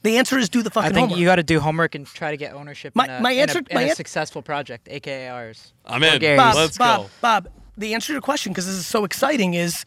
[0.03, 1.20] the answer is do the fucking I think homework.
[1.20, 3.38] you got to do homework and try to get ownership My- in a, my in
[3.38, 5.72] a- answer- in my a an- successful project, aka ours.
[5.86, 6.20] I'm in.
[6.20, 6.38] Gary's.
[6.38, 7.10] Bob, Let's Bob, go.
[7.22, 7.47] Bob,
[7.78, 9.86] the answer to your question, because this is so exciting, is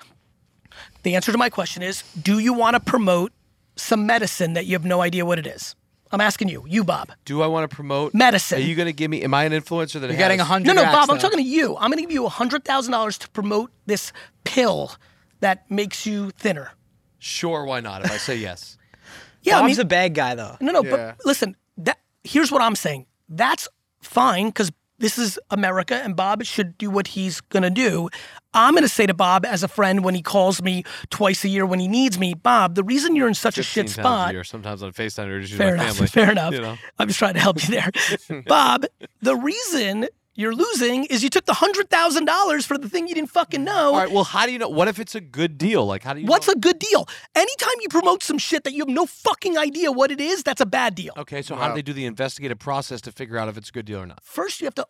[1.02, 3.32] the answer to my question is do you want to promote
[3.76, 5.74] some medicine that you have no idea what it is?
[6.12, 7.12] I'm asking you, you, Bob.
[7.24, 8.58] Do I want to promote Medicine.
[8.58, 9.22] Are you going to give me?
[9.22, 10.74] Am I an influencer that You're getting a hundred.
[10.74, 11.76] No, no, Bob, I'm talking to you.
[11.76, 14.12] I'm going to give you a $100,000 to promote this
[14.42, 14.92] pill
[15.38, 16.72] that makes you thinner.
[17.20, 18.04] Sure, why not?
[18.04, 18.76] If I say yes,
[19.42, 20.56] Yeah, I Bob's mean, a bad guy though.
[20.60, 21.14] no, no, Yeah.
[21.16, 23.06] but listen, that here's what I'm saying.
[23.28, 23.68] That's
[24.02, 28.08] fine because this is America and Bob should do what he's going to do.
[28.54, 31.48] I'm going to say to Bob as a friend when he calls me twice a
[31.48, 34.06] year when he needs me, Bob, the reason you're in such a 15 shit times
[34.06, 34.30] spot.
[34.30, 35.94] a year, sometimes on Facetime or just Fair enough.
[35.96, 36.06] family.
[36.08, 36.52] Fair enough.
[36.54, 36.76] You know.
[36.98, 38.42] I'm just trying to help you there.
[38.46, 38.84] Bob,
[39.22, 43.64] the reason you're losing is you took the $100,000 for the thing you didn't fucking
[43.64, 43.94] know.
[43.94, 44.10] All right.
[44.10, 44.68] Well, how do you know?
[44.68, 45.84] What if it's a good deal?
[45.86, 46.26] Like, how do you?
[46.26, 46.54] What's know?
[46.54, 47.08] a good deal?
[47.34, 50.60] Anytime you promote some shit that you have no fucking idea what it is, that's
[50.60, 51.12] a bad deal.
[51.16, 53.72] Okay, so how do they do the investigative process to figure out if it's a
[53.72, 54.22] good deal or not?
[54.22, 54.86] First, you have to.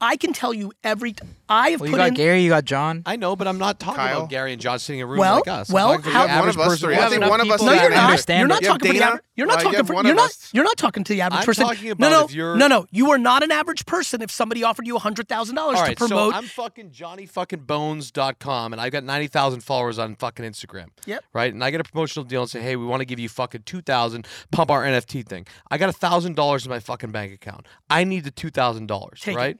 [0.00, 1.12] I can tell you every.
[1.14, 2.14] T- I have Well, you put got in.
[2.14, 3.02] Gary, you got John.
[3.04, 4.18] I know, but I'm not talking Kyle?
[4.18, 5.70] about Gary and John sitting in a room Well, like us.
[5.70, 6.86] I'm well, how- the One average of us person.
[6.88, 6.96] three.
[6.96, 8.28] I have think one of us no, you're not.
[8.28, 9.04] You're not You have talking for the Dana?
[9.06, 9.22] average.
[9.34, 9.92] You're not Uh, you talking have for.
[9.94, 10.26] one You're not.
[10.30, 10.50] us.
[10.52, 11.64] You're not talking to the average I'm person.
[11.66, 12.86] talking no, about no, if you're- no, no.
[12.90, 14.22] You are not an average person.
[14.22, 18.80] If somebody offered you hundred thousand dollars All to promote, so I'm fucking JohnnyFuckingBones.com, and
[18.80, 20.88] I've got 90,000 followers on fucking Instagram.
[21.06, 21.24] Yep.
[21.32, 23.28] Right, and I get a promotional deal and say, hey, we want to give you
[23.28, 25.46] fucking 2,000, pump our NFT thing.
[25.70, 27.66] I got thousand dollars in my fucking bank account.
[27.90, 29.38] I need the two thousand dollars, Take it.
[29.38, 29.58] right?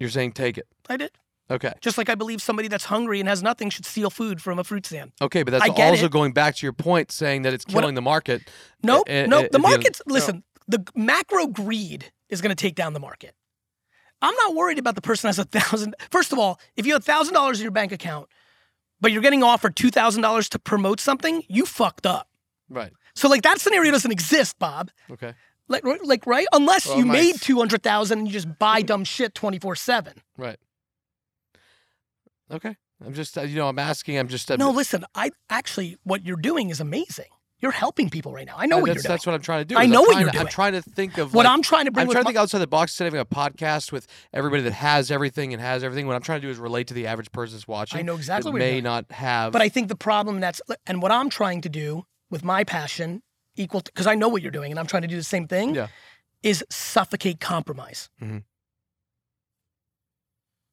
[0.00, 0.66] You're saying take it.
[0.88, 1.12] I did.
[1.50, 1.72] Okay.
[1.80, 4.64] Just like I believe somebody that's hungry and has nothing should steal food from a
[4.64, 5.12] fruit stand.
[5.20, 6.10] Okay, but that's also it.
[6.12, 8.42] going back to your point saying that it's What- killing the market.
[8.82, 9.28] Nope, nope.
[9.28, 10.42] The the- market's listen.
[10.68, 13.34] The macro greed is going to take down the market.
[14.22, 15.96] I'm not worried about the person that has a thousand.
[16.10, 18.28] First of all, if you have thousand dollars in your bank account,
[19.00, 22.28] but you're getting offered two thousand dollars to promote something, you fucked up.
[22.68, 22.92] Right.
[23.16, 24.90] So like that scenario doesn't exist, Bob.
[25.10, 25.34] Okay.
[25.70, 26.46] Like, like right?
[26.52, 29.58] Unless Well, you my- made two hundred thousand and you just buy dumb shit twenty
[29.58, 30.20] four seven.
[30.36, 30.58] Right.
[32.50, 32.76] Okay.
[33.04, 34.18] I'm just, uh, you know, I'm asking.
[34.18, 34.50] I'm just.
[34.50, 35.04] uh, No, listen.
[35.14, 37.26] I actually, what you're doing is amazing.
[37.60, 38.54] You're helping people right now.
[38.56, 39.04] I know what you're doing.
[39.06, 39.76] that's what I'm trying to do.
[39.76, 41.84] I I'm know what you're to- I'm trying to think of what like, I'm trying
[41.84, 43.92] to bring I'm trying to my- think outside the box instead of having a podcast
[43.92, 46.06] with everybody that has everything and has everything.
[46.06, 47.98] What I'm trying to do is relate to the average person that's watching.
[47.98, 48.84] I know exactly that may doing.
[48.84, 49.52] not have.
[49.52, 53.22] But I think the problem that's and what I'm trying to do with my passion
[53.60, 55.74] equal because I know what you're doing and I'm trying to do the same thing
[55.74, 55.88] Yeah.
[56.42, 58.08] is suffocate compromise.
[58.20, 58.42] Mhm.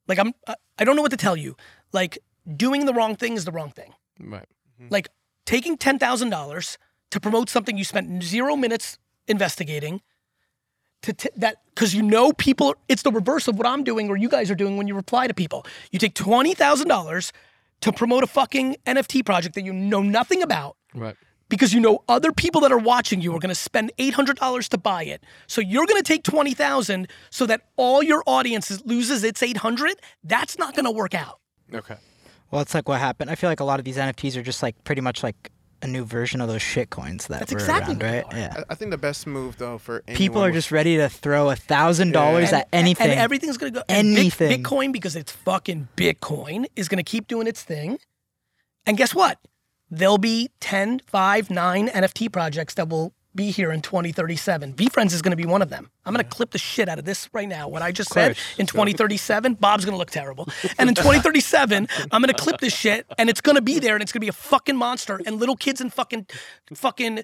[0.07, 1.55] Like I'm I- don't know what to tell you.
[1.91, 2.17] Like
[2.55, 3.93] doing the wrong thing is the wrong thing.
[4.19, 4.45] right.
[4.89, 5.07] Like
[5.45, 6.77] taking $10,000
[7.11, 10.01] to promote something you spent 0 minutes investigating
[11.01, 14.17] to t- that cuz you know people it's the reverse of what I'm doing or
[14.17, 15.65] you guys are doing when you reply to people.
[15.91, 17.31] You take $20,000
[17.81, 21.15] to promote a fucking NFT project that you know nothing about Right.
[21.49, 24.77] Because you know other people that are watching you are going to spend $800 to
[24.77, 25.23] buy it.
[25.47, 29.95] So you're going to take 20,000 so that all your audience loses its 800.
[30.23, 31.39] That's not going to work out.
[31.73, 31.95] Okay.
[32.51, 33.29] Well, it's like what happened.
[33.29, 35.87] I feel like a lot of these NFTs are just like pretty much like a
[35.87, 38.25] new version of those shit coins that That's were exactly around, right?
[38.31, 38.53] Yeah.
[38.57, 41.55] I, I think the best move though for People are just ready to throw a
[41.55, 43.11] thousand dollars And- at anything.
[43.11, 43.83] And everything's going to go.
[43.87, 44.63] Anything.
[44.63, 47.99] Bitcoin, because it's fucking Bitcoin, is going to keep doing its thing.
[48.85, 49.37] And guess what?
[49.89, 54.73] There'll be 10, 5, 9 NFT projects that will be here in 2037.
[54.73, 55.89] VeeFriends is going to be one of them.
[56.05, 57.69] I'm going to clip the shit out of this right now.
[57.69, 60.49] What I just said in 2037, Bob's going to look terrible.
[60.79, 63.95] And in 2037, I'm going to clip this shit and it's going to be there
[63.95, 65.21] and it's going to be a fucking monster.
[65.25, 66.27] And little kids in fucking,
[66.73, 67.23] fucking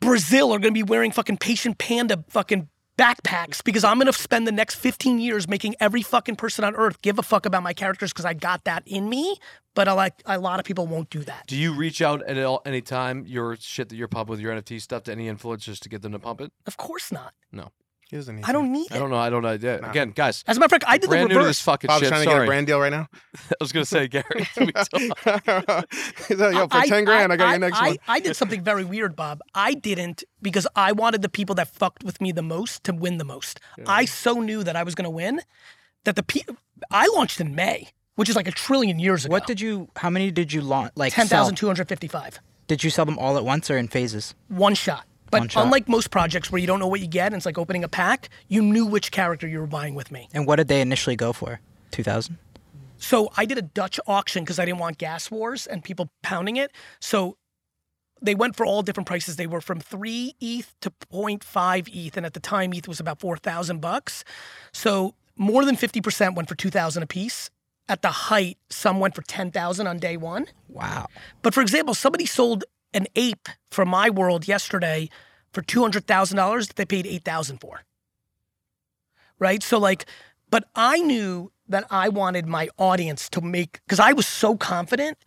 [0.00, 2.68] Brazil are going to be wearing fucking patient panda fucking
[2.98, 7.00] backpacks because I'm to spend the next 15 years making every fucking person on earth
[7.00, 9.38] give a fuck about my characters because I got that in me.
[9.74, 11.46] But I like a lot of people won't do that.
[11.46, 14.52] Do you reach out at all, any time your shit that you're pumping with your
[14.52, 16.52] NFT stuff to any influencers to get them to pump it?
[16.66, 17.32] Of course not.
[18.08, 19.16] He doesn't need I don't need I don't know.
[19.18, 19.52] I don't know.
[19.52, 19.76] Yeah.
[19.76, 19.90] Nah.
[19.90, 21.60] Again, guys, As a matter of fact, I did brand the new to this reverse.
[21.60, 22.08] fucking Bob's shit.
[22.08, 23.06] trying to Sorry, get a brand deal right now.
[23.50, 24.24] I was gonna say, Gary.
[24.56, 25.86] let talk.
[26.26, 27.96] He's like, Yo, for ten grand, I, got your next I, one.
[28.08, 29.40] I did something very weird, Bob.
[29.54, 33.18] I didn't because I wanted the people that fucked with me the most to win
[33.18, 33.60] the most.
[33.86, 35.42] I so knew that I was going to win
[36.04, 36.40] that the pe-
[36.90, 39.32] I launched in May, which is like a trillion years ago.
[39.32, 39.88] What did you?
[39.96, 40.92] How many did you launch?
[40.96, 41.40] Like ten sell?
[41.42, 42.40] thousand two hundred fifty-five?
[42.68, 44.34] Did you sell them all at once or in phases?
[44.48, 45.04] One shot.
[45.30, 47.84] But unlike most projects where you don't know what you get and it's like opening
[47.84, 50.28] a pack, you knew which character you were buying with me.
[50.32, 51.60] And what did they initially go for?
[51.90, 52.38] Two thousand.
[52.98, 56.56] So I did a Dutch auction because I didn't want gas wars and people pounding
[56.56, 56.72] it.
[57.00, 57.36] So
[58.20, 59.36] they went for all different prices.
[59.36, 63.20] They were from three ETH to 0.5 ETH, and at the time ETH was about
[63.20, 64.24] four thousand bucks.
[64.72, 67.50] So more than fifty percent went for two thousand a piece.
[67.90, 70.46] At the height, some went for ten thousand on day one.
[70.68, 71.06] Wow.
[71.42, 72.64] But for example, somebody sold
[72.94, 75.08] an ape from my world yesterday
[75.52, 77.82] for two hundred thousand dollars that they paid eight thousand for.
[79.38, 79.62] Right?
[79.62, 80.06] So like,
[80.50, 85.18] but I knew that I wanted my audience to make because I was so confident.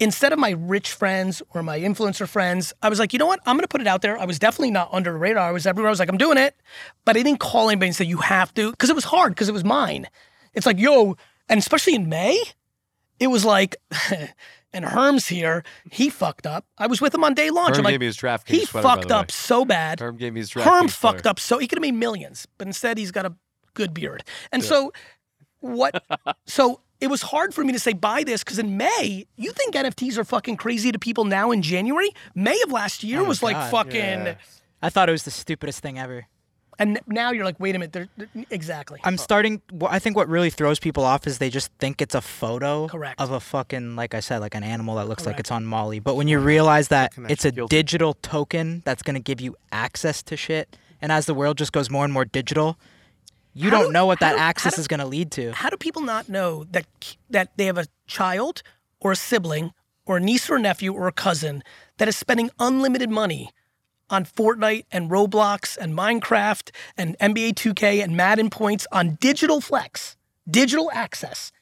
[0.00, 3.38] Instead of my rich friends or my influencer friends, I was like, you know what?
[3.46, 4.18] I'm gonna put it out there.
[4.18, 5.48] I was definitely not under the radar.
[5.48, 5.88] I was everywhere.
[5.88, 6.56] I was like, I'm doing it,
[7.04, 9.48] but I didn't call anybody and say you have to because it was hard because
[9.48, 10.08] it was mine.
[10.54, 11.16] It's like, yo,
[11.48, 12.42] and especially in May,
[13.20, 13.76] it was like,
[14.72, 15.62] and Herm's here.
[15.90, 16.64] He fucked up.
[16.78, 17.76] I was with him on day launch.
[17.76, 19.20] Herm I'm like, gave me his DraftKings he sweater, by fucked the way.
[19.20, 20.00] up so bad.
[20.00, 21.16] Herm gave me his DraftKings Herm sweater.
[21.18, 23.34] fucked up so he could have made millions, but instead he's got a
[23.74, 24.24] good beard.
[24.52, 24.92] And so
[25.60, 26.02] what
[26.46, 29.74] so it was hard for me to say buy this because in May, you think
[29.74, 32.10] NFTs are fucking crazy to people now in January?
[32.34, 34.34] May of last year Oh my was like fucking Yeah.
[34.80, 36.26] I thought it was the stupidest thing ever.
[36.78, 39.00] And now you're like, wait a minute, they're, they're- exactly.
[39.04, 39.60] I'm starting.
[39.80, 42.88] wh- I think what really throws people off is they just think it's a photo
[42.88, 43.20] Correct.
[43.20, 45.40] of a fucking, like I said, like an animal that looks like Correct.
[45.40, 45.98] it's on Molly.
[46.00, 47.32] But when you realize that Connection.
[47.32, 47.76] it's a Guilty.
[47.76, 51.72] digital token that's going to give you access to shit, and as the world just
[51.72, 52.78] goes more and more digital,
[53.54, 55.06] you How don't do- know what how that do- how access do- is going to
[55.06, 55.52] lead to.
[55.52, 56.86] How do people not know that
[57.30, 58.62] that they have a child
[59.00, 59.72] or a sibling
[60.06, 61.62] or a niece or a nephew or a cousin
[61.98, 63.50] that is spending unlimited money
[64.10, 70.16] on Fortnite and Roblox and Minecraft and NBA 2K and Madden points on digital flex,
[70.50, 71.52] digital access.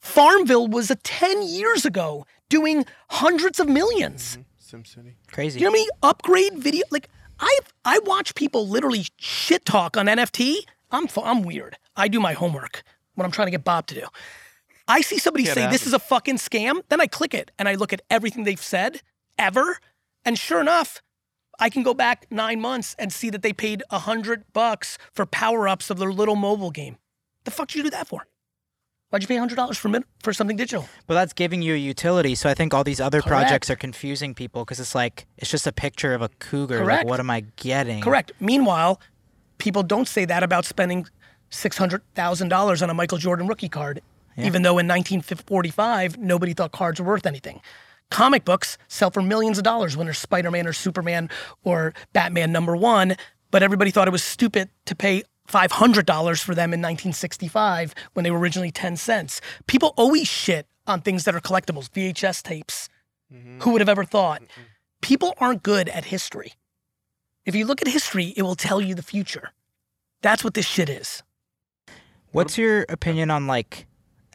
[0.00, 4.76] Farmville was a 10 years ago doing hundreds of 1000000s mm-hmm.
[4.76, 5.14] SimCity.
[5.30, 5.60] Crazy.
[5.60, 6.84] you know how many upgrade video?
[6.90, 10.58] Like I I watch people literally shit talk on NFT.
[10.90, 11.76] I'm I'm weird.
[11.96, 12.82] I do my homework
[13.14, 14.06] when I'm trying to get Bob to do.
[14.88, 17.68] I see somebody Can't say this is a fucking scam, then I click it and
[17.68, 19.02] I look at everything they've said
[19.38, 19.78] ever,
[20.24, 21.02] and sure enough,
[21.58, 25.26] I can go back nine months and see that they paid a hundred bucks for
[25.26, 26.96] power ups of their little mobile game.
[27.44, 28.26] The fuck did you do that for?
[29.10, 30.88] Why'd you pay hundred dollars for min- for something digital?
[31.06, 32.34] But that's giving you a utility.
[32.34, 33.42] So I think all these other Correct.
[33.42, 36.78] projects are confusing people because it's like it's just a picture of a cougar.
[36.78, 37.04] Correct.
[37.04, 38.00] Like, what am I getting?
[38.00, 38.32] Correct.
[38.40, 39.00] Meanwhile,
[39.58, 41.06] people don't say that about spending
[41.50, 44.00] six hundred thousand dollars on a Michael Jordan rookie card,
[44.38, 47.60] even though in 1945 nobody thought cards were worth anything.
[48.12, 51.30] Comic books sell for millions of dollars when they're Spider-Man or Superman
[51.64, 53.16] or Batman number one,
[53.50, 57.94] but everybody thought it was stupid to pay five hundred dollars for them in 1965
[58.12, 59.40] when they were originally ten cents.
[59.66, 62.90] People always shit on things that are collectibles, VHS tapes.
[63.32, 63.62] Mm-hmm.
[63.62, 64.42] Who would have ever thought?
[65.00, 66.52] People aren't good at history.
[67.46, 69.52] If you look at history, it will tell you the future.
[70.20, 71.22] That's what this shit is.
[72.32, 73.86] What's your opinion on like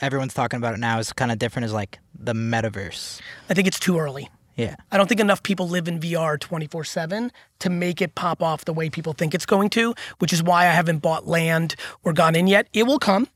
[0.02, 3.22] everyone's talking about it now is kind of different as like the metaverse?
[3.50, 4.30] I think it's too early.
[4.56, 4.76] Yeah.
[4.92, 8.66] I don't think enough people live in VR 24 7 to make it pop off
[8.66, 12.12] the way people think it's going to, which is why I haven't bought land or
[12.12, 12.68] gone in yet.
[12.74, 13.28] It will come,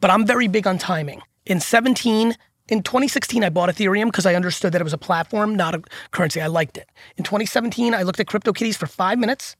[0.00, 1.22] but I'm very big on timing.
[1.46, 2.36] In 17,
[2.68, 5.82] in 2016, I bought Ethereum because I understood that it was a platform, not a
[6.10, 6.40] currency.
[6.40, 6.88] I liked it.
[7.16, 9.56] In 2017, I looked at CryptoKitties for five minutes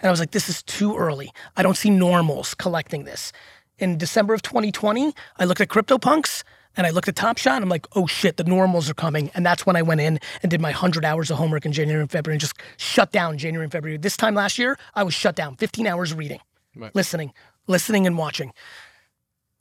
[0.00, 1.32] and I was like, this is too early.
[1.56, 3.32] I don't see normals collecting this.
[3.78, 6.42] In December of 2020, I looked at CryptoPunks
[6.76, 9.30] and I looked at Top Shot and I'm like, oh shit, the normals are coming.
[9.34, 12.00] And that's when I went in and did my 100 hours of homework in January
[12.00, 13.96] and February and just shut down January and February.
[13.98, 16.40] This time last year, I was shut down 15 hours reading,
[16.76, 16.94] Right.
[16.94, 17.32] listening,
[17.66, 18.52] listening and watching.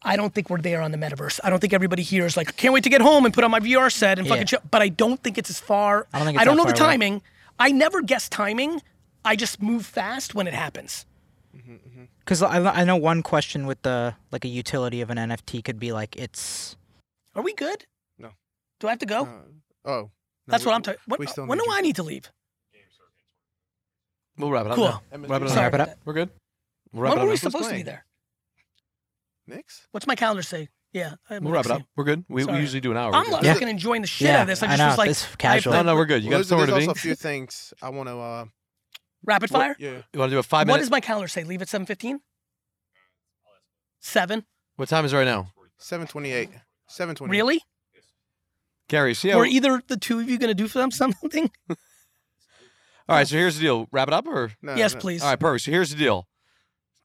[0.03, 1.39] I don't think we're there on the metaverse.
[1.43, 3.51] I don't think everybody here is like, can't wait to get home and put on
[3.51, 4.45] my VR set and fucking Yeah.
[4.45, 4.59] chill.
[4.69, 6.07] But I don't think it's as far.
[6.13, 6.91] I don't think I don't know the far away.
[6.93, 7.21] timing.
[7.59, 8.81] I never guess timing
[9.25, 11.05] I just move fast when it happens.
[11.55, 12.03] Mm-hmm, mm-hmm.
[12.27, 15.79] Because I, I know one question with the like a utility of an NFT could
[15.79, 16.75] be like it's
[17.33, 17.85] Are we good?
[18.19, 18.31] No.
[18.81, 19.21] Do I have to go?
[19.23, 19.29] Uh,
[19.85, 20.01] oh.
[20.01, 20.11] no,
[20.47, 20.99] That's we- what I'm talking.
[21.07, 21.71] When, when do you.
[21.71, 22.29] I need to leave?
[24.37, 24.75] We'll wrap it up.
[24.75, 24.85] Cool.
[24.87, 25.01] now.
[25.13, 25.49] Wrap it up.
[25.49, 25.97] Sorry Wrap it up.
[26.03, 26.29] We're good.
[26.91, 27.37] We'll wrap When were we now.
[27.37, 28.05] supposed to be there?
[29.47, 29.87] Knicks?
[29.91, 30.67] What's my calendar say?
[30.91, 31.13] Yeah.
[31.29, 31.87] I have We'll wrap it Knicks up.
[31.95, 32.25] We're good.
[32.27, 33.15] We, we usually do an hour.
[33.15, 33.39] I'm We're.
[33.41, 33.53] Yeah.
[33.53, 34.61] fucking enjoying the shit Yeah, out of this.
[34.61, 35.73] I I just know, was like, this I casual.
[35.73, 36.23] No, no, we're good.
[36.23, 36.87] You got Well, there's, somewhere there's to be.
[36.89, 38.17] also a few things I want to.
[38.19, 38.45] Uh,
[39.23, 39.75] rapid fire.
[39.79, 40.01] yeah.
[40.13, 40.75] You want to do a five minute?
[40.75, 41.43] What does my calendar say?
[41.43, 42.19] Leave at seven fifteen.
[43.99, 44.45] Seven.
[44.75, 45.51] What time is it right now?
[45.79, 46.49] 728.
[46.87, 47.29] 728.
[47.37, 47.61] Really?
[48.87, 49.37] Gary, see how.
[49.37, 51.49] Or either the two of you going to do for them something?
[51.69, 53.87] All right, so here's the deal.
[53.91, 54.51] Wrap it up or?
[54.61, 55.23] No, yes, no, please.
[55.23, 55.65] All right, perfect.
[55.65, 56.27] So here's the deal.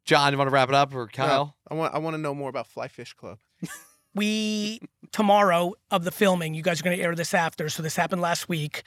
[0.04, 1.06] John, you want to wrap it up or no.
[1.12, 1.56] Kyle?
[1.70, 3.38] I want I want to know more about Fly Fish Club.
[4.14, 4.80] we
[5.12, 8.20] tomorrow of the filming you guys are going to air this after so this happened
[8.20, 8.82] last week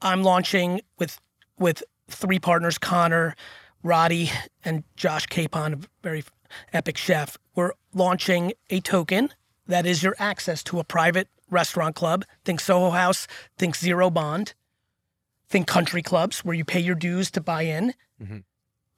[0.00, 1.18] i'm launching with
[1.58, 3.34] with three partners connor
[3.82, 4.30] roddy
[4.64, 6.24] and josh capon a very
[6.72, 7.36] epic chef.
[7.54, 9.30] We're launching a token
[9.66, 12.24] that is your access to a private restaurant club.
[12.44, 13.26] Think soho house
[13.58, 14.54] think zero bond
[15.48, 18.44] think country clubs where you pay your dues to buy in Mhm.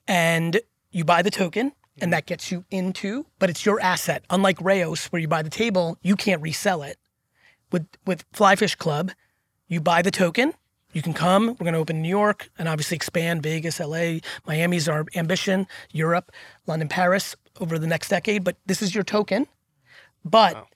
[0.06, 4.24] and you buy the token and that gets you into but it's your asset.
[4.30, 6.98] Unlike Rao's where you buy the table you can't resell it.
[7.72, 9.12] With with flyfish club
[9.68, 10.54] you buy the token
[10.94, 14.88] you can come we're going to open new york and obviously expand vegas la miami's
[14.88, 16.32] our ambition europe
[16.66, 19.46] london paris over the next decade but this is your token
[20.24, 20.66] but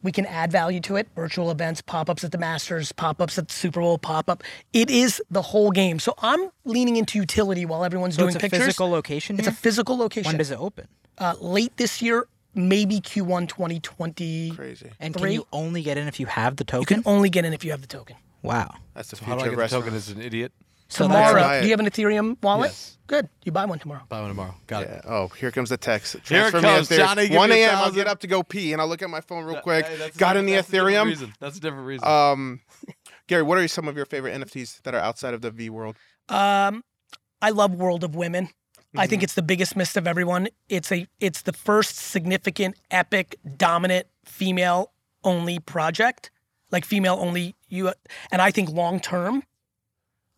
[0.00, 3.54] we can add value to it virtual events pop-ups at the masters pop-ups at the
[3.54, 4.42] super bowl pop-up
[4.72, 8.36] it is the whole game so i'm leaning into utility while everyone's so doing it's
[8.36, 9.38] a pictures physical location.
[9.38, 10.86] it's a physical location when does it open?
[11.18, 14.52] uh, late this year, maybe Q1 2020.
[14.52, 14.90] Crazy.
[15.00, 16.80] And can you only get in if you have the token?
[16.82, 18.16] You can only get in if you have the token.
[18.42, 18.72] Wow.
[18.94, 19.86] That's the How do I future get of the restaurants.
[19.86, 20.52] token as an idiot?
[20.90, 21.60] So tomorrow, that's Buy it.
[21.60, 22.70] do you have an Ethereum wallet?
[22.70, 22.96] Yes.
[23.06, 23.28] Good.
[23.44, 24.02] You buy one tomorrow.
[24.08, 24.54] Buy one tomorrow.
[24.66, 24.94] Got Yeah.
[24.96, 25.04] it.
[25.06, 26.14] Oh, here comes the text.
[26.14, 27.76] Here it Transfer me comes, Johnny, give 1 a.m.
[27.76, 29.86] I'll get up to go pee, and I'll look at my phone real That- quick.
[29.86, 31.04] hey, that's a Got different- any that's a different Ethereum?
[31.06, 31.34] reason.
[31.40, 32.08] That's a different reason.
[32.08, 32.60] Um,
[33.26, 35.96] Gary, what are some of your favorite NFTs that are outside of the V world?
[36.30, 36.84] Um,
[37.42, 38.48] I love World of Women.
[38.96, 39.10] I Mm-hmm.
[39.10, 40.48] think it's the biggest miss of everyone.
[40.70, 46.30] It's a it's the first significant, epic, dominant female only project,
[46.70, 47.92] like female only you.
[48.30, 49.42] And I think long term,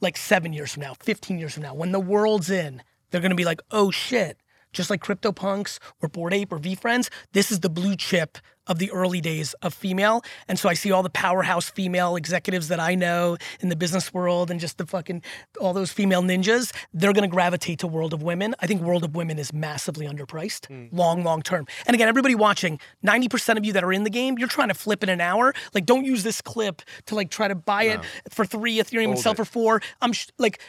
[0.00, 3.34] like seven years from now, fifteen years from now, when the world's in, they're gonna
[3.34, 4.38] be like, oh shit.
[4.72, 8.38] Just like CryptoPunks or Bored Ape or VeeFriends, this is the blue chip
[8.70, 10.22] of the early days of female.
[10.46, 14.14] And so I see all the powerhouse female executives that I know in the business
[14.14, 15.22] world and just the fucking
[15.60, 18.54] all those female ninjas, they're gonna gravitate to World of Women.
[18.60, 20.94] I think World of Women is massively underpriced, hmm.
[20.96, 21.66] long, long term.
[21.86, 24.74] And again, everybody watching, 90% of you that are in the game, you're trying to
[24.74, 25.52] flip in an hour.
[25.74, 29.18] Like, don't use this clip to like try to buy it for three Ethereum and
[29.18, 29.36] sell it.
[29.36, 29.82] for four.
[30.00, 30.60] I'm sh- like,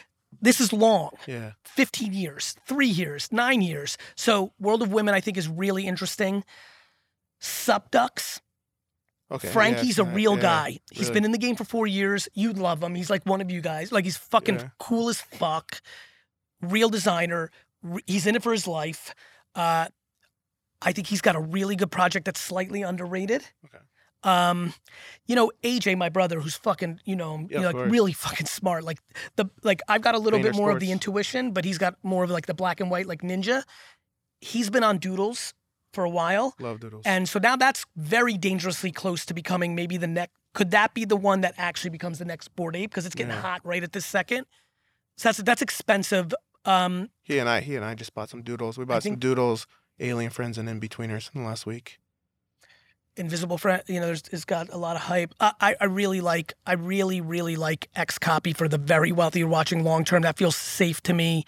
[0.42, 1.10] this is long.
[1.26, 1.52] Yeah.
[1.64, 3.96] 15 years, three years, nine years.
[4.16, 6.44] So World of Women, I think, is really interesting.
[7.40, 8.40] SupDucks.
[9.30, 9.48] Okay.
[9.48, 10.78] Frankie's yeah, a real yeah, guy.
[10.90, 11.14] He's really.
[11.14, 12.28] been in the game for four years.
[12.34, 12.94] You'd love him.
[12.94, 13.90] He's like one of you guys.
[13.90, 14.68] Like he's fucking Yeah.
[14.78, 15.80] cool as fuck.
[16.60, 17.50] Real designer.
[18.06, 19.14] He's in it for his life.
[19.54, 19.88] Uh,
[20.82, 23.44] I think he's got a really good project that's slightly underrated.
[23.64, 23.82] Okay.
[24.24, 24.72] Um,
[25.26, 27.90] you know, AJ, my brother, who's fucking, you know, Yeah, you know, like course.
[27.90, 28.84] really fucking smart.
[28.84, 28.98] Like
[29.36, 32.22] the like I've got a little bit more of the intuition, but he's got more
[32.24, 33.64] of like the black and white, like ninja.
[34.40, 35.54] He's been on Doodles
[35.92, 36.54] for a while.
[36.58, 37.02] Love doodles.
[37.04, 40.32] And so now that's very dangerously close to becoming maybe the next.
[40.54, 42.90] Could that be the one that actually becomes the next bored ape?
[42.90, 43.40] Because it's getting Yeah.
[43.40, 44.46] hot right at this second.
[45.16, 46.34] So that's that's expensive.
[46.64, 48.78] Um, he and I, he and I just bought some doodles.
[48.78, 49.66] We bought some doodles,
[49.98, 51.98] alien friends, and Inbetweeners in the last week.
[53.16, 55.34] Invisible Friend, you know, there's, it's got a lot of hype.
[55.40, 60.04] I, I, really like, I really, really like XCOPY for the very wealthy watching long
[60.04, 60.22] term.
[60.22, 61.44] That feels safe to me.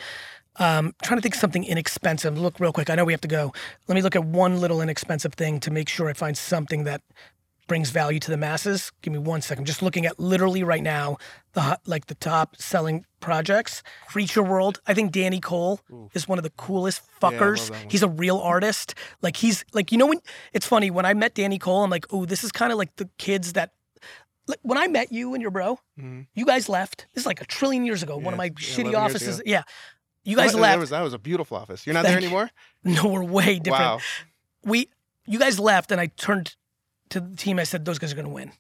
[0.56, 2.38] Um, trying to think something inexpensive.
[2.38, 2.90] Look real quick.
[2.90, 3.52] I know we have to go.
[3.88, 7.00] Let me look at one little inexpensive thing to make sure I find something that
[7.66, 8.92] brings value to the masses.
[9.02, 9.64] Give me one second.
[9.64, 11.16] Just looking at literally right now
[11.54, 13.82] the like the top selling projects.
[14.08, 14.80] Creature World.
[14.86, 15.80] I think Danny Cole
[16.14, 17.70] is one of the coolest fuckers.
[17.70, 17.78] one.
[17.90, 18.94] he's a real artist.
[19.22, 20.20] Like he's like you know when
[20.52, 22.94] it's funny when I met Danny Cole, I'm like, oh, this is kind of like
[22.96, 23.70] the kids that.
[24.46, 26.26] Like when I met you and your bro, Mhm.
[26.34, 27.06] you guys left.
[27.14, 28.18] This is like a trillion years ago.
[28.18, 29.40] one of my yeah, shitty offices.
[29.46, 29.62] Yeah,
[30.22, 30.74] you guys left.
[30.74, 31.86] That was, that was a beautiful office.
[31.86, 32.26] You're not Thank there you.
[32.26, 32.50] anymore?
[32.84, 33.82] no, we're way different.
[33.84, 34.00] Wow.
[34.62, 34.90] We,
[35.26, 36.56] you guys left, and I turned
[37.08, 37.58] to the team.
[37.58, 38.52] I said, those guys are going to win.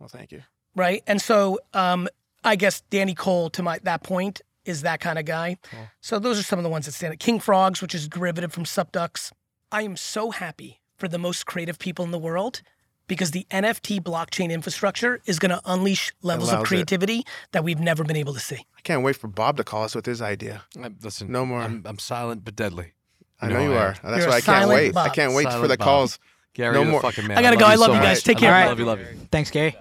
[0.00, 0.42] Well, thank you.
[0.74, 1.04] right?
[1.06, 2.08] And so um,
[2.46, 5.58] I guess Danny Cole, to my that point, is that kind of guy.
[5.70, 5.88] Cool.
[6.00, 7.18] So those are some of the ones that stand out.
[7.18, 9.32] King Frogs, which is derivative from SupDucks.
[9.70, 12.62] I am so happy for the most creative people in the world
[13.08, 16.68] because the NFT blockchain infrastructure is going to unleash levels Allows of it.
[16.68, 18.64] creativity that we've never been able to see.
[18.76, 20.62] I can't wait for Bob to call us with his idea.
[20.82, 21.60] I, listen, No more.
[21.60, 22.92] I'm, I'm silent but deadly.
[23.40, 23.88] I You know know you are.
[23.88, 23.94] am.
[24.02, 24.96] That's You're why a I can't silent wait.
[24.96, 25.84] I can't wait for the Bob.
[25.84, 26.18] calls.
[26.54, 27.00] Gary, No you're the more.
[27.02, 27.36] fucking man.
[27.38, 27.66] I gotta go.
[27.66, 28.08] love I you love so you much.
[28.08, 28.22] guys.
[28.22, 28.66] Take I care.
[28.66, 29.06] Love you, love you.
[29.30, 29.76] Thanks, Gary.